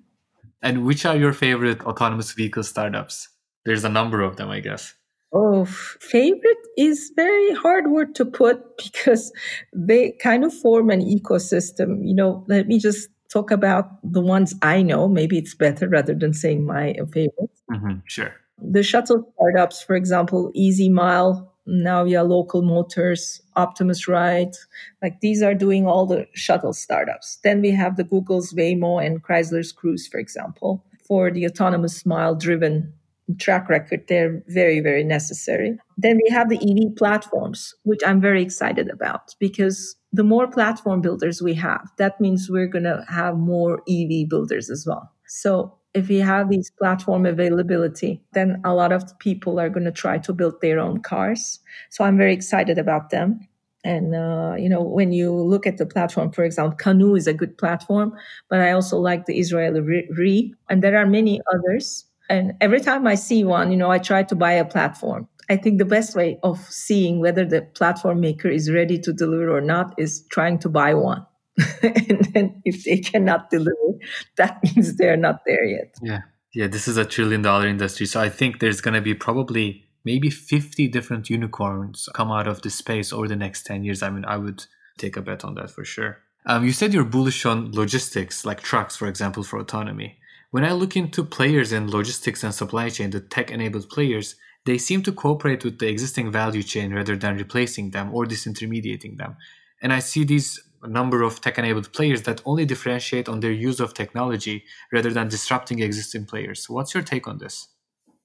and 0.62 0.84
which 0.84 1.06
are 1.06 1.16
your 1.16 1.32
favorite 1.32 1.84
autonomous 1.84 2.32
vehicle 2.32 2.62
startups? 2.62 3.28
There's 3.64 3.84
a 3.84 3.88
number 3.88 4.20
of 4.20 4.36
them, 4.36 4.50
I 4.50 4.60
guess. 4.60 4.94
Oh, 5.34 5.64
favorite 5.64 6.58
is 6.76 7.10
very 7.16 7.54
hard 7.54 7.90
word 7.90 8.14
to 8.16 8.24
put 8.26 8.76
because 8.76 9.32
they 9.74 10.12
kind 10.20 10.44
of 10.44 10.52
form 10.52 10.90
an 10.90 11.00
ecosystem. 11.00 12.06
You 12.06 12.14
know, 12.14 12.44
let 12.48 12.66
me 12.66 12.78
just 12.78 13.08
talk 13.32 13.50
about 13.50 13.88
the 14.02 14.20
ones 14.20 14.54
I 14.60 14.82
know. 14.82 15.08
Maybe 15.08 15.38
it's 15.38 15.54
better 15.54 15.88
rather 15.88 16.14
than 16.14 16.34
saying 16.34 16.66
my 16.66 16.94
favorites. 17.12 17.62
Mm-hmm, 17.70 18.00
sure. 18.04 18.34
The 18.58 18.82
shuttle 18.82 19.32
startups, 19.34 19.82
for 19.82 19.96
example, 19.96 20.50
Easy 20.54 20.90
Mile, 20.90 21.51
Navya 21.68 22.28
Local 22.28 22.62
Motors, 22.62 23.40
Optimus 23.56 24.08
Ride, 24.08 24.54
like 25.00 25.20
these 25.20 25.42
are 25.42 25.54
doing 25.54 25.86
all 25.86 26.06
the 26.06 26.26
shuttle 26.34 26.72
startups. 26.72 27.38
Then 27.44 27.60
we 27.60 27.70
have 27.70 27.96
the 27.96 28.04
Google's 28.04 28.52
Waymo 28.52 29.04
and 29.04 29.22
Chrysler's 29.22 29.72
Cruise, 29.72 30.08
for 30.08 30.18
example, 30.18 30.84
for 31.06 31.30
the 31.30 31.46
autonomous 31.46 32.04
mile 32.04 32.34
driven 32.34 32.92
track 33.38 33.68
record, 33.68 34.04
they're 34.08 34.42
very, 34.48 34.80
very 34.80 35.04
necessary. 35.04 35.78
Then 35.96 36.18
we 36.22 36.30
have 36.30 36.48
the 36.48 36.58
EV 36.58 36.96
platforms, 36.96 37.74
which 37.84 38.00
I'm 38.04 38.20
very 38.20 38.42
excited 38.42 38.90
about 38.90 39.34
because 39.38 39.96
the 40.12 40.24
more 40.24 40.48
platform 40.48 41.00
builders 41.00 41.40
we 41.40 41.54
have, 41.54 41.88
that 41.98 42.20
means 42.20 42.48
we're 42.50 42.66
going 42.66 42.84
to 42.84 43.04
have 43.08 43.36
more 43.36 43.82
EV 43.88 44.28
builders 44.28 44.70
as 44.70 44.84
well. 44.86 45.10
So 45.26 45.78
if 45.94 46.08
we 46.08 46.18
have 46.18 46.48
these 46.48 46.70
platform 46.70 47.26
availability, 47.26 48.22
then 48.32 48.60
a 48.64 48.74
lot 48.74 48.92
of 48.92 49.18
people 49.18 49.60
are 49.60 49.68
going 49.68 49.84
to 49.84 49.92
try 49.92 50.18
to 50.18 50.32
build 50.32 50.60
their 50.60 50.78
own 50.78 51.00
cars. 51.00 51.60
So 51.90 52.04
I'm 52.04 52.16
very 52.16 52.32
excited 52.32 52.78
about 52.78 53.10
them. 53.10 53.46
And, 53.84 54.14
uh, 54.14 54.54
you 54.56 54.68
know, 54.68 54.82
when 54.82 55.12
you 55.12 55.32
look 55.32 55.66
at 55.66 55.76
the 55.76 55.86
platform, 55.86 56.30
for 56.30 56.44
example, 56.44 56.76
Canoo 56.78 57.16
is 57.16 57.26
a 57.26 57.34
good 57.34 57.58
platform, 57.58 58.14
but 58.48 58.60
I 58.60 58.70
also 58.72 58.96
like 58.98 59.26
the 59.26 59.38
Israeli 59.38 59.80
REE, 59.80 60.54
and 60.70 60.82
there 60.82 60.96
are 60.96 61.06
many 61.06 61.40
others 61.52 62.06
and 62.32 62.54
every 62.62 62.80
time 62.80 63.06
I 63.06 63.14
see 63.14 63.44
one, 63.44 63.70
you 63.70 63.76
know, 63.76 63.90
I 63.90 63.98
try 63.98 64.22
to 64.22 64.34
buy 64.34 64.52
a 64.52 64.64
platform. 64.64 65.28
I 65.50 65.56
think 65.56 65.76
the 65.76 65.84
best 65.84 66.16
way 66.16 66.38
of 66.42 66.58
seeing 66.70 67.20
whether 67.20 67.44
the 67.44 67.60
platform 67.60 68.20
maker 68.20 68.48
is 68.48 68.70
ready 68.70 68.98
to 69.00 69.12
deliver 69.12 69.54
or 69.54 69.60
not 69.60 69.94
is 69.98 70.24
trying 70.30 70.58
to 70.60 70.70
buy 70.70 70.94
one. 70.94 71.26
and 71.82 72.24
then 72.32 72.62
if 72.64 72.84
they 72.84 72.98
cannot 72.98 73.50
deliver, 73.50 73.98
that 74.36 74.62
means 74.62 74.96
they're 74.96 75.16
not 75.16 75.40
there 75.46 75.64
yet. 75.64 75.94
Yeah. 76.02 76.20
Yeah, 76.54 76.66
this 76.66 76.86
is 76.86 76.98
a 76.98 77.04
trillion 77.04 77.40
dollar 77.40 77.66
industry. 77.66 78.04
So 78.04 78.20
I 78.20 78.28
think 78.28 78.60
there's 78.60 78.82
going 78.82 78.94
to 78.94 79.00
be 79.00 79.14
probably 79.14 79.84
maybe 80.04 80.28
50 80.28 80.88
different 80.88 81.30
unicorns 81.30 82.08
come 82.14 82.30
out 82.30 82.46
of 82.46 82.62
this 82.62 82.74
space 82.74 83.12
over 83.12 83.26
the 83.26 83.36
next 83.36 83.64
10 83.64 83.84
years. 83.84 84.02
I 84.02 84.10
mean, 84.10 84.24
I 84.26 84.36
would 84.36 84.66
take 84.98 85.16
a 85.16 85.22
bet 85.22 85.44
on 85.44 85.54
that 85.54 85.70
for 85.70 85.84
sure. 85.84 86.18
Um, 86.44 86.64
you 86.64 86.72
said 86.72 86.92
you're 86.92 87.04
bullish 87.04 87.46
on 87.46 87.72
logistics, 87.72 88.44
like 88.44 88.60
trucks, 88.60 88.96
for 88.96 89.06
example, 89.06 89.42
for 89.42 89.58
autonomy. 89.58 90.18
When 90.50 90.64
I 90.64 90.72
look 90.72 90.96
into 90.96 91.24
players 91.24 91.72
in 91.72 91.90
logistics 91.90 92.44
and 92.44 92.54
supply 92.54 92.90
chain, 92.90 93.10
the 93.10 93.20
tech 93.20 93.50
enabled 93.50 93.88
players, 93.88 94.34
they 94.66 94.76
seem 94.76 95.02
to 95.04 95.12
cooperate 95.12 95.64
with 95.64 95.78
the 95.78 95.88
existing 95.88 96.30
value 96.30 96.62
chain 96.62 96.92
rather 96.92 97.16
than 97.16 97.36
replacing 97.36 97.90
them 97.90 98.12
or 98.12 98.26
disintermediating 98.26 99.16
them. 99.16 99.36
And 99.80 99.92
I 99.92 100.00
see 100.00 100.24
these 100.24 100.60
number 100.88 101.22
of 101.22 101.40
tech 101.40 101.58
enabled 101.58 101.92
players 101.92 102.22
that 102.22 102.40
only 102.44 102.64
differentiate 102.64 103.28
on 103.28 103.40
their 103.40 103.52
use 103.52 103.80
of 103.80 103.94
technology 103.94 104.64
rather 104.92 105.10
than 105.10 105.28
disrupting 105.28 105.80
existing 105.80 106.26
players. 106.26 106.68
What's 106.68 106.94
your 106.94 107.02
take 107.02 107.28
on 107.28 107.38
this? 107.38 107.68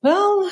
Well, 0.03 0.51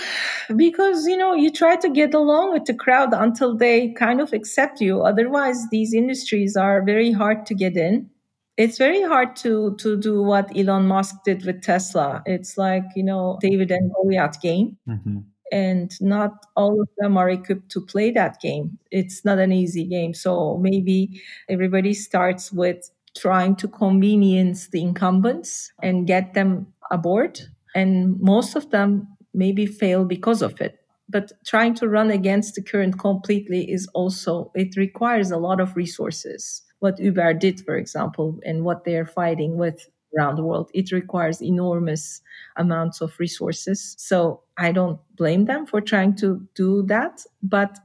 because 0.55 1.05
you 1.05 1.17
know, 1.17 1.33
you 1.33 1.51
try 1.51 1.75
to 1.77 1.89
get 1.89 2.13
along 2.13 2.53
with 2.53 2.65
the 2.65 2.73
crowd 2.73 3.13
until 3.13 3.55
they 3.55 3.93
kind 3.93 4.19
of 4.19 4.33
accept 4.33 4.81
you. 4.81 5.01
Otherwise, 5.01 5.67
these 5.69 5.93
industries 5.93 6.57
are 6.57 6.83
very 6.83 7.11
hard 7.11 7.45
to 7.45 7.53
get 7.53 7.77
in 7.77 8.09
it's 8.57 8.77
very 8.77 9.01
hard 9.01 9.35
to 9.35 9.75
to 9.77 9.97
do 9.97 10.21
what 10.21 10.55
Elon 10.57 10.87
Musk 10.87 11.15
did 11.25 11.45
with 11.45 11.61
Tesla. 11.61 12.23
It's 12.25 12.57
like 12.57 12.83
you 12.95 13.03
know 13.03 13.37
David 13.41 13.71
and 13.71 13.91
Goliath 13.93 14.41
game, 14.41 14.77
mm-hmm. 14.87 15.19
And 15.51 15.91
not 16.01 16.45
all 16.55 16.81
of 16.81 16.89
them 16.97 17.17
are 17.17 17.29
equipped 17.29 17.69
to 17.71 17.81
play 17.81 18.11
that 18.11 18.39
game. 18.41 18.77
It's 18.91 19.23
not 19.23 19.39
an 19.39 19.51
easy 19.51 19.85
game. 19.85 20.13
So 20.13 20.57
maybe 20.57 21.21
everybody 21.49 21.93
starts 21.93 22.51
with 22.51 22.89
trying 23.15 23.55
to 23.57 23.67
convenience 23.67 24.67
the 24.69 24.81
incumbents 24.81 25.71
and 25.81 26.07
get 26.07 26.33
them 26.33 26.67
aboard, 26.91 27.39
and 27.73 28.19
most 28.19 28.55
of 28.55 28.69
them 28.71 29.07
maybe 29.33 29.65
fail 29.65 30.05
because 30.05 30.41
of 30.41 30.59
it. 30.61 30.79
But 31.09 31.31
trying 31.45 31.75
to 31.75 31.87
run 31.87 32.09
against 32.09 32.55
the 32.55 32.61
current 32.63 32.99
completely 32.99 33.71
is 33.71 33.87
also 33.93 34.51
it 34.55 34.75
requires 34.75 35.31
a 35.31 35.37
lot 35.37 35.59
of 35.59 35.75
resources 35.75 36.61
what 36.79 36.99
Uber 36.99 37.33
did, 37.33 37.61
for 37.61 37.75
example, 37.77 38.39
and 38.45 38.63
what 38.63 38.83
they 38.83 38.95
are 38.95 39.05
fighting 39.05 39.57
with 39.57 39.87
around 40.17 40.35
the 40.35 40.43
world. 40.43 40.69
It 40.73 40.91
requires 40.91 41.41
enormous 41.41 42.21
amounts 42.55 43.01
of 43.01 43.19
resources. 43.19 43.95
So 43.97 44.41
I 44.57 44.71
don't 44.71 44.99
blame 45.15 45.45
them 45.45 45.65
for 45.65 45.81
trying 45.81 46.15
to 46.17 46.47
do 46.55 46.83
that. 46.83 47.23
But 47.43 47.79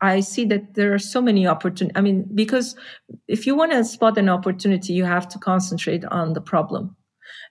I 0.00 0.20
see 0.20 0.44
that 0.46 0.74
there 0.74 0.92
are 0.92 0.98
so 0.98 1.22
many 1.22 1.46
opportunities. 1.46 1.96
I 1.96 2.02
mean, 2.02 2.28
because 2.34 2.76
if 3.28 3.46
you 3.46 3.54
want 3.54 3.72
to 3.72 3.84
spot 3.84 4.18
an 4.18 4.28
opportunity, 4.28 4.92
you 4.92 5.04
have 5.04 5.28
to 5.28 5.38
concentrate 5.38 6.04
on 6.06 6.34
the 6.34 6.40
problem. 6.40 6.96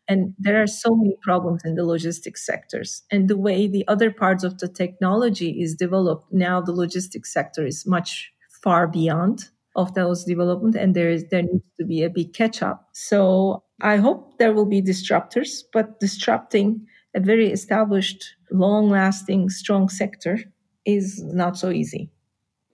And 0.07 0.35
there 0.37 0.61
are 0.61 0.67
so 0.67 0.95
many 0.95 1.15
problems 1.21 1.61
in 1.63 1.75
the 1.75 1.85
logistics 1.85 2.45
sectors. 2.45 3.03
And 3.09 3.29
the 3.29 3.37
way 3.37 3.67
the 3.67 3.87
other 3.87 4.11
parts 4.11 4.43
of 4.43 4.59
the 4.59 4.67
technology 4.67 5.61
is 5.61 5.75
developed, 5.75 6.31
now 6.31 6.61
the 6.61 6.73
logistics 6.73 7.33
sector 7.33 7.65
is 7.65 7.85
much 7.85 8.31
far 8.61 8.87
beyond 8.87 9.49
of 9.75 9.93
those 9.95 10.23
development 10.23 10.75
and 10.75 10.95
there 10.95 11.09
is 11.09 11.25
there 11.29 11.41
needs 11.41 11.65
to 11.79 11.85
be 11.85 12.03
a 12.03 12.09
big 12.09 12.33
catch 12.33 12.61
up 12.61 12.89
so 12.93 13.63
i 13.83 13.97
hope 13.97 14.37
there 14.39 14.53
will 14.53 14.65
be 14.65 14.81
disruptors 14.81 15.63
but 15.71 15.99
disrupting 15.99 16.85
a 17.15 17.19
very 17.19 17.51
established 17.51 18.35
long 18.51 18.89
lasting 18.89 19.49
strong 19.49 19.87
sector 19.89 20.39
is 20.85 21.23
not 21.23 21.57
so 21.57 21.69
easy. 21.69 22.09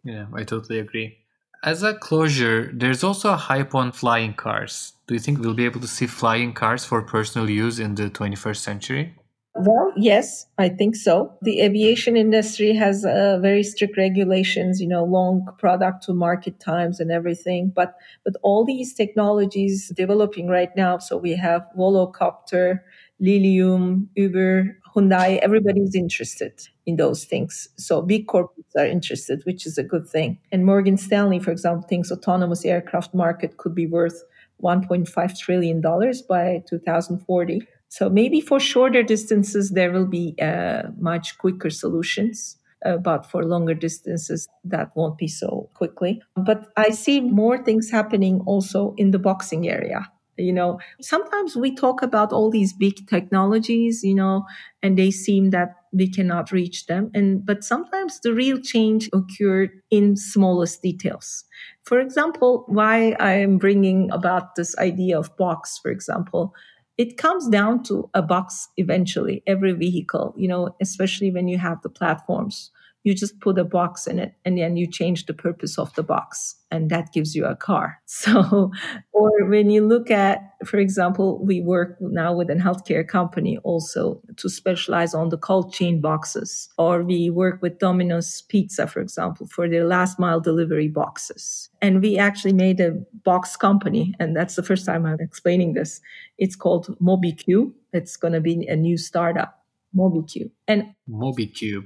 Yeah 0.03 0.25
i 0.33 0.43
totally 0.43 0.79
agree. 0.79 1.17
As 1.63 1.83
a 1.83 1.93
closure 1.93 2.71
there's 2.73 3.03
also 3.03 3.33
a 3.33 3.43
hype 3.49 3.75
on 3.75 3.91
flying 3.91 4.33
cars. 4.33 4.93
Do 5.07 5.13
you 5.13 5.19
think 5.19 5.39
we'll 5.39 5.53
be 5.53 5.65
able 5.65 5.81
to 5.81 5.87
see 5.87 6.07
flying 6.07 6.53
cars 6.53 6.85
for 6.85 7.01
personal 7.01 7.49
use 7.49 7.79
in 7.79 7.95
the 7.95 8.09
21st 8.09 8.61
century 8.69 9.18
well, 9.59 9.91
yes, 9.97 10.45
I 10.57 10.69
think 10.69 10.95
so. 10.95 11.33
The 11.41 11.61
aviation 11.61 12.15
industry 12.17 12.73
has 12.75 13.05
uh, 13.05 13.39
very 13.41 13.63
strict 13.63 13.97
regulations, 13.97 14.79
you 14.81 14.87
know, 14.87 15.03
long 15.03 15.47
product 15.57 16.03
to 16.05 16.13
market 16.13 16.59
times 16.59 16.99
and 16.99 17.11
everything. 17.11 17.71
But 17.75 17.95
but 18.23 18.35
all 18.41 18.65
these 18.65 18.93
technologies 18.93 19.91
developing 19.95 20.47
right 20.47 20.75
now. 20.75 20.97
So 20.97 21.17
we 21.17 21.35
have 21.35 21.65
Volocopter, 21.77 22.79
Lilium, 23.19 24.09
Uber, 24.15 24.77
Hyundai. 24.95 25.37
Everybody's 25.39 25.95
interested 25.95 26.53
in 26.85 26.95
those 26.95 27.25
things. 27.25 27.67
So 27.77 28.01
big 28.01 28.27
corporates 28.27 28.75
are 28.77 28.85
interested, 28.85 29.41
which 29.45 29.65
is 29.65 29.77
a 29.77 29.83
good 29.83 30.07
thing. 30.07 30.39
And 30.51 30.65
Morgan 30.65 30.97
Stanley, 30.97 31.39
for 31.39 31.51
example, 31.51 31.87
thinks 31.87 32.11
autonomous 32.11 32.65
aircraft 32.65 33.13
market 33.13 33.57
could 33.57 33.75
be 33.75 33.87
worth 33.87 34.23
1.5 34.61 35.37
trillion 35.37 35.81
dollars 35.81 36.21
by 36.21 36.63
2040. 36.69 37.61
So 37.89 38.09
maybe 38.09 38.39
for 38.39 38.59
shorter 38.59 39.03
distances, 39.03 39.71
there 39.71 39.91
will 39.91 40.05
be 40.05 40.35
uh, 40.41 40.83
much 40.97 41.37
quicker 41.37 41.69
solutions. 41.69 42.55
Uh, 42.85 42.95
but 42.95 43.25
for 43.25 43.43
longer 43.43 43.73
distances, 43.73 44.47
that 44.63 44.95
won't 44.95 45.17
be 45.17 45.27
so 45.27 45.69
quickly. 45.73 46.21
But 46.37 46.71
I 46.77 46.91
see 46.91 47.19
more 47.19 47.57
things 47.57 47.91
happening 47.91 48.39
also 48.45 48.93
in 48.97 49.11
the 49.11 49.19
boxing 49.19 49.67
area. 49.67 50.09
You 50.37 50.53
know, 50.53 50.79
sometimes 51.01 51.57
we 51.57 51.75
talk 51.75 52.01
about 52.01 52.31
all 52.31 52.49
these 52.49 52.71
big 52.71 53.05
technologies, 53.07 54.03
you 54.03 54.15
know, 54.15 54.45
and 54.81 54.97
they 54.97 55.11
seem 55.11 55.49
that 55.49 55.75
we 55.91 56.07
cannot 56.07 56.51
reach 56.53 56.85
them. 56.85 57.11
And 57.13 57.45
but 57.45 57.65
sometimes 57.65 58.21
the 58.21 58.33
real 58.33 58.59
change 58.61 59.09
occurred 59.11 59.71
in 59.91 60.15
smallest 60.15 60.81
details. 60.81 61.43
For 61.83 61.99
example, 61.99 62.63
why 62.67 63.17
I 63.19 63.33
am 63.33 63.57
bringing 63.57 64.09
about 64.11 64.55
this 64.55 64.77
idea 64.77 65.19
of 65.19 65.35
box, 65.35 65.77
for 65.81 65.91
example, 65.91 66.53
it 66.99 67.17
comes 67.17 67.47
down 67.49 67.83
to 67.83 68.09
a 68.13 68.21
box 68.21 68.69
eventually 68.77 69.43
every 69.47 69.73
vehicle 69.73 70.35
you 70.37 70.47
know 70.47 70.75
especially 70.81 71.31
when 71.31 71.47
you 71.49 71.57
have 71.59 71.81
the 71.83 71.89
platforms 71.89 72.71
you 73.03 73.13
just 73.13 73.39
put 73.39 73.57
a 73.57 73.63
box 73.63 74.07
in 74.07 74.19
it 74.19 74.33
and 74.43 74.57
then 74.57 74.75
you 74.75 74.85
change 74.85 75.25
the 75.25 75.33
purpose 75.33 75.77
of 75.77 75.93
the 75.95 76.03
box 76.03 76.55
and 76.71 76.89
that 76.89 77.11
gives 77.13 77.33
you 77.33 77.45
a 77.45 77.55
car 77.55 77.99
so 78.05 78.71
or 79.13 79.31
when 79.45 79.69
you 79.69 79.85
look 79.85 80.11
at 80.11 80.53
for 80.65 80.77
example 80.77 81.43
we 81.43 81.61
work 81.61 81.97
now 82.01 82.33
with 82.33 82.49
a 82.49 82.55
healthcare 82.55 83.07
company 83.07 83.57
also 83.63 84.21
to 84.35 84.49
specialize 84.49 85.13
on 85.13 85.29
the 85.29 85.37
cold 85.37 85.73
chain 85.73 86.01
boxes 86.01 86.69
or 86.77 87.03
we 87.03 87.29
work 87.29 87.61
with 87.61 87.79
domino's 87.79 88.41
pizza 88.49 88.85
for 88.85 88.99
example 88.99 89.47
for 89.47 89.69
their 89.69 89.85
last 89.85 90.19
mile 90.19 90.39
delivery 90.39 90.87
boxes 90.87 91.69
and 91.81 92.01
we 92.01 92.17
actually 92.17 92.53
made 92.53 92.79
a 92.79 92.91
box 93.23 93.55
company 93.55 94.13
and 94.19 94.35
that's 94.35 94.55
the 94.55 94.63
first 94.63 94.85
time 94.85 95.05
i'm 95.05 95.19
explaining 95.19 95.73
this 95.73 96.01
it's 96.37 96.55
called 96.55 96.97
MobiQ. 96.99 97.73
it's 97.93 98.15
going 98.15 98.33
to 98.33 98.41
be 98.41 98.65
a 98.67 98.75
new 98.75 98.97
startup 98.97 99.55
MobiQ. 99.95 100.51
And 100.67 100.93
MobiCube. 101.09 101.85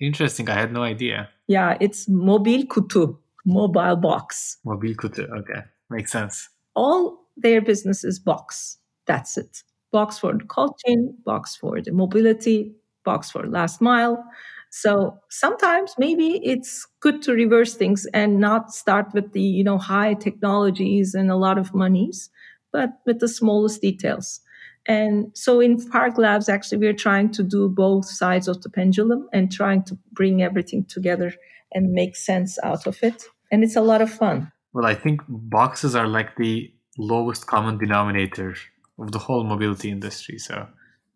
Interesting. 0.00 0.48
I 0.48 0.54
had 0.54 0.72
no 0.72 0.82
idea. 0.82 1.28
Yeah, 1.46 1.76
it's 1.80 2.08
mobile 2.08 2.64
Kutu, 2.64 3.18
mobile 3.44 3.96
box. 3.96 4.58
Mobile 4.64 4.94
Kutu. 4.94 5.30
Okay. 5.40 5.60
Makes 5.90 6.12
sense. 6.12 6.48
All 6.74 7.26
their 7.36 7.60
business 7.60 8.04
is 8.04 8.18
box. 8.18 8.78
That's 9.06 9.36
it. 9.36 9.62
Box 9.92 10.18
for 10.18 10.32
the 10.32 10.44
cold 10.44 10.78
chain, 10.86 11.16
box 11.24 11.56
for 11.56 11.80
the 11.80 11.92
mobility, 11.92 12.72
box 13.04 13.30
for 13.30 13.46
last 13.46 13.80
mile. 13.80 14.24
So 14.70 15.18
sometimes 15.28 15.94
maybe 15.98 16.40
it's 16.44 16.86
good 17.00 17.22
to 17.22 17.32
reverse 17.32 17.74
things 17.74 18.06
and 18.14 18.38
not 18.38 18.72
start 18.72 19.12
with 19.12 19.32
the, 19.32 19.42
you 19.42 19.64
know, 19.64 19.78
high 19.78 20.14
technologies 20.14 21.12
and 21.14 21.28
a 21.28 21.36
lot 21.36 21.58
of 21.58 21.74
monies, 21.74 22.30
but 22.72 22.90
with 23.04 23.18
the 23.18 23.26
smallest 23.26 23.82
details. 23.82 24.40
And 24.86 25.30
so 25.34 25.60
in 25.60 25.78
Fark 25.78 26.18
Labs, 26.18 26.48
actually, 26.48 26.78
we're 26.78 26.94
trying 26.94 27.30
to 27.32 27.42
do 27.42 27.68
both 27.68 28.06
sides 28.06 28.48
of 28.48 28.62
the 28.62 28.70
pendulum 28.70 29.28
and 29.32 29.52
trying 29.52 29.82
to 29.84 29.98
bring 30.12 30.42
everything 30.42 30.84
together 30.84 31.32
and 31.72 31.92
make 31.92 32.16
sense 32.16 32.58
out 32.62 32.86
of 32.86 33.02
it. 33.02 33.24
And 33.52 33.62
it's 33.62 33.76
a 33.76 33.82
lot 33.82 34.00
of 34.00 34.10
fun. 34.10 34.50
Well, 34.72 34.86
I 34.86 34.94
think 34.94 35.20
boxes 35.28 35.94
are 35.94 36.06
like 36.06 36.36
the 36.36 36.72
lowest 36.96 37.46
common 37.46 37.78
denominator 37.78 38.56
of 38.98 39.12
the 39.12 39.18
whole 39.18 39.44
mobility 39.44 39.90
industry. 39.90 40.38
So 40.38 40.66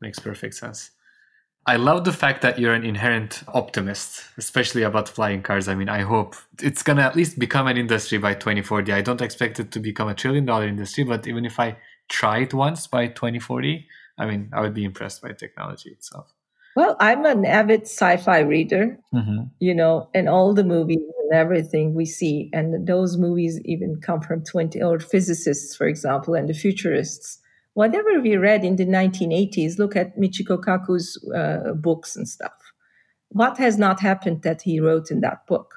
makes 0.01 0.19
perfect 0.19 0.55
sense. 0.55 0.91
I 1.67 1.77
love 1.77 2.05
the 2.05 2.13
fact 2.13 2.43
that 2.43 2.59
you're 2.59 2.75
an 2.75 2.85
inherent 2.85 3.43
optimist, 3.49 4.25
especially 4.37 4.83
about 4.83 5.09
flying 5.09 5.43
cars. 5.43 5.67
I 5.67 5.75
mean, 5.75 5.89
I 5.89 6.03
hope 6.03 6.37
it's 6.61 6.83
going 6.83 6.99
to 6.99 7.03
at 7.03 7.17
least 7.17 7.39
become 7.39 7.67
an 7.67 7.79
industry 7.79 8.19
by 8.19 8.35
2040. 8.35 8.93
I 8.93 9.01
don't 9.01 9.23
expect 9.23 9.59
it 9.59 9.73
to 9.73 9.81
become 9.81 10.09
a 10.09 10.15
trillion 10.15 10.45
dollar 10.45 10.67
industry, 10.67 11.05
but 11.05 11.27
even 11.27 11.47
if 11.47 11.59
I 11.59 11.79
try 12.09 12.39
it 12.39 12.55
once 12.55 12.87
by 12.87 13.07
2040, 13.09 13.87
I 14.19 14.27
mean, 14.27 14.51
I 14.53 14.61
would 14.61 14.75
be 14.75 14.85
impressed 14.85 15.23
by 15.23 15.33
technology 15.33 15.91
itself. 15.91 16.33
Well, 16.77 16.97
I'm 16.99 17.25
an 17.25 17.45
avid 17.45 17.83
sci-fi 17.83 18.41
reader, 18.41 18.99
mm-hmm. 19.15 19.45
you 19.61 19.75
know, 19.75 20.09
and 20.13 20.29
all 20.29 20.55
the 20.55 20.65
movies 20.65 20.99
and 21.23 21.33
everything 21.33 21.95
we 21.95 22.05
see, 22.05 22.51
and 22.53 22.87
those 22.87 23.17
movies 23.17 23.61
even 23.65 24.01
come 24.01 24.21
from 24.21 24.43
20 24.45 24.83
or 24.83 24.99
physicists, 24.99 25.77
for 25.77 25.87
example, 25.87 26.35
and 26.35 26.49
the 26.49 26.55
futurists. 26.55 27.39
Whatever 27.75 28.21
we 28.21 28.37
read 28.37 28.65
in 28.65 28.77
the 28.77 28.87
1980s, 28.87 29.79
look 29.79 29.97
at 29.97 30.17
Michiko 30.19 30.59
Kaku's 30.59 31.17
uh, 31.35 31.75
books 31.75 32.17
and 32.17 32.29
stuff. 32.29 32.53
What 33.29 33.57
has 33.59 33.79
not 33.79 34.01
happened 34.01 34.43
that 34.43 34.63
he 34.63 34.81
wrote 34.81 35.11
in 35.11 35.21
that 35.21 35.47
book? 35.47 35.75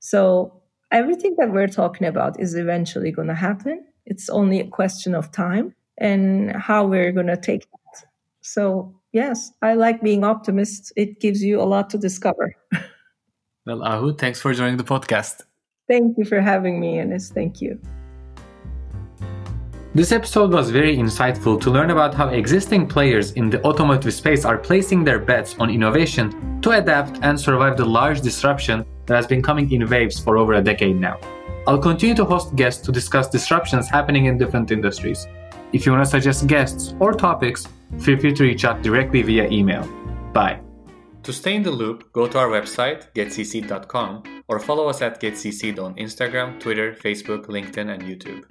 So 0.00 0.62
everything 0.90 1.36
that 1.38 1.52
we're 1.52 1.68
talking 1.68 2.06
about 2.06 2.38
is 2.40 2.54
eventually 2.54 3.10
going 3.10 3.28
to 3.28 3.34
happen. 3.34 3.84
It's 4.08 4.30
only 4.30 4.58
a 4.60 4.66
question 4.66 5.14
of 5.14 5.30
time 5.30 5.74
and 5.98 6.56
how 6.56 6.86
we're 6.86 7.12
going 7.12 7.26
to 7.26 7.36
take 7.36 7.62
it. 7.62 8.06
So, 8.40 8.94
yes, 9.12 9.52
I 9.60 9.74
like 9.74 10.00
being 10.02 10.24
optimist. 10.24 10.92
It 10.96 11.20
gives 11.20 11.42
you 11.42 11.60
a 11.60 11.68
lot 11.74 11.90
to 11.90 11.98
discover. 11.98 12.56
well, 13.66 13.82
Ahu, 13.82 14.14
thanks 14.14 14.40
for 14.40 14.54
joining 14.54 14.78
the 14.78 14.84
podcast. 14.84 15.42
Thank 15.88 16.16
you 16.16 16.24
for 16.24 16.40
having 16.40 16.80
me, 16.80 16.96
Enis. 16.96 17.30
Thank 17.30 17.60
you. 17.60 17.78
This 19.94 20.10
episode 20.10 20.52
was 20.52 20.70
very 20.70 20.96
insightful 20.96 21.60
to 21.60 21.70
learn 21.70 21.90
about 21.90 22.14
how 22.14 22.28
existing 22.28 22.86
players 22.86 23.32
in 23.32 23.50
the 23.50 23.62
automotive 23.62 24.14
space 24.14 24.46
are 24.46 24.56
placing 24.56 25.04
their 25.04 25.18
bets 25.18 25.54
on 25.58 25.68
innovation 25.68 26.60
to 26.62 26.70
adapt 26.70 27.18
and 27.22 27.38
survive 27.38 27.76
the 27.76 27.84
large 27.84 28.22
disruption 28.22 28.86
that 29.04 29.16
has 29.16 29.26
been 29.26 29.42
coming 29.42 29.70
in 29.70 29.86
waves 29.86 30.18
for 30.18 30.38
over 30.38 30.54
a 30.54 30.62
decade 30.62 30.96
now. 30.96 31.18
I'll 31.68 31.78
continue 31.78 32.14
to 32.14 32.24
host 32.24 32.56
guests 32.56 32.80
to 32.86 32.90
discuss 32.90 33.28
disruptions 33.28 33.90
happening 33.90 34.24
in 34.24 34.38
different 34.38 34.70
industries. 34.70 35.26
If 35.74 35.84
you 35.84 35.92
want 35.92 36.02
to 36.02 36.10
suggest 36.10 36.46
guests 36.46 36.94
or 36.98 37.12
topics, 37.12 37.68
feel 38.00 38.18
free 38.18 38.32
to 38.32 38.42
reach 38.42 38.64
out 38.64 38.80
directly 38.80 39.20
via 39.20 39.46
email. 39.50 39.86
Bye. 40.32 40.60
To 41.24 41.30
stay 41.30 41.56
in 41.56 41.62
the 41.62 41.70
loop, 41.70 42.10
go 42.14 42.26
to 42.26 42.38
our 42.38 42.48
website, 42.48 43.12
getcc'd.com, 43.12 44.42
or 44.48 44.58
follow 44.58 44.88
us 44.88 45.02
at 45.02 45.20
getcc'd 45.20 45.78
on 45.78 45.94
Instagram, 45.96 46.58
Twitter, 46.58 46.94
Facebook, 46.94 47.48
LinkedIn, 47.48 47.92
and 47.92 48.02
YouTube. 48.02 48.44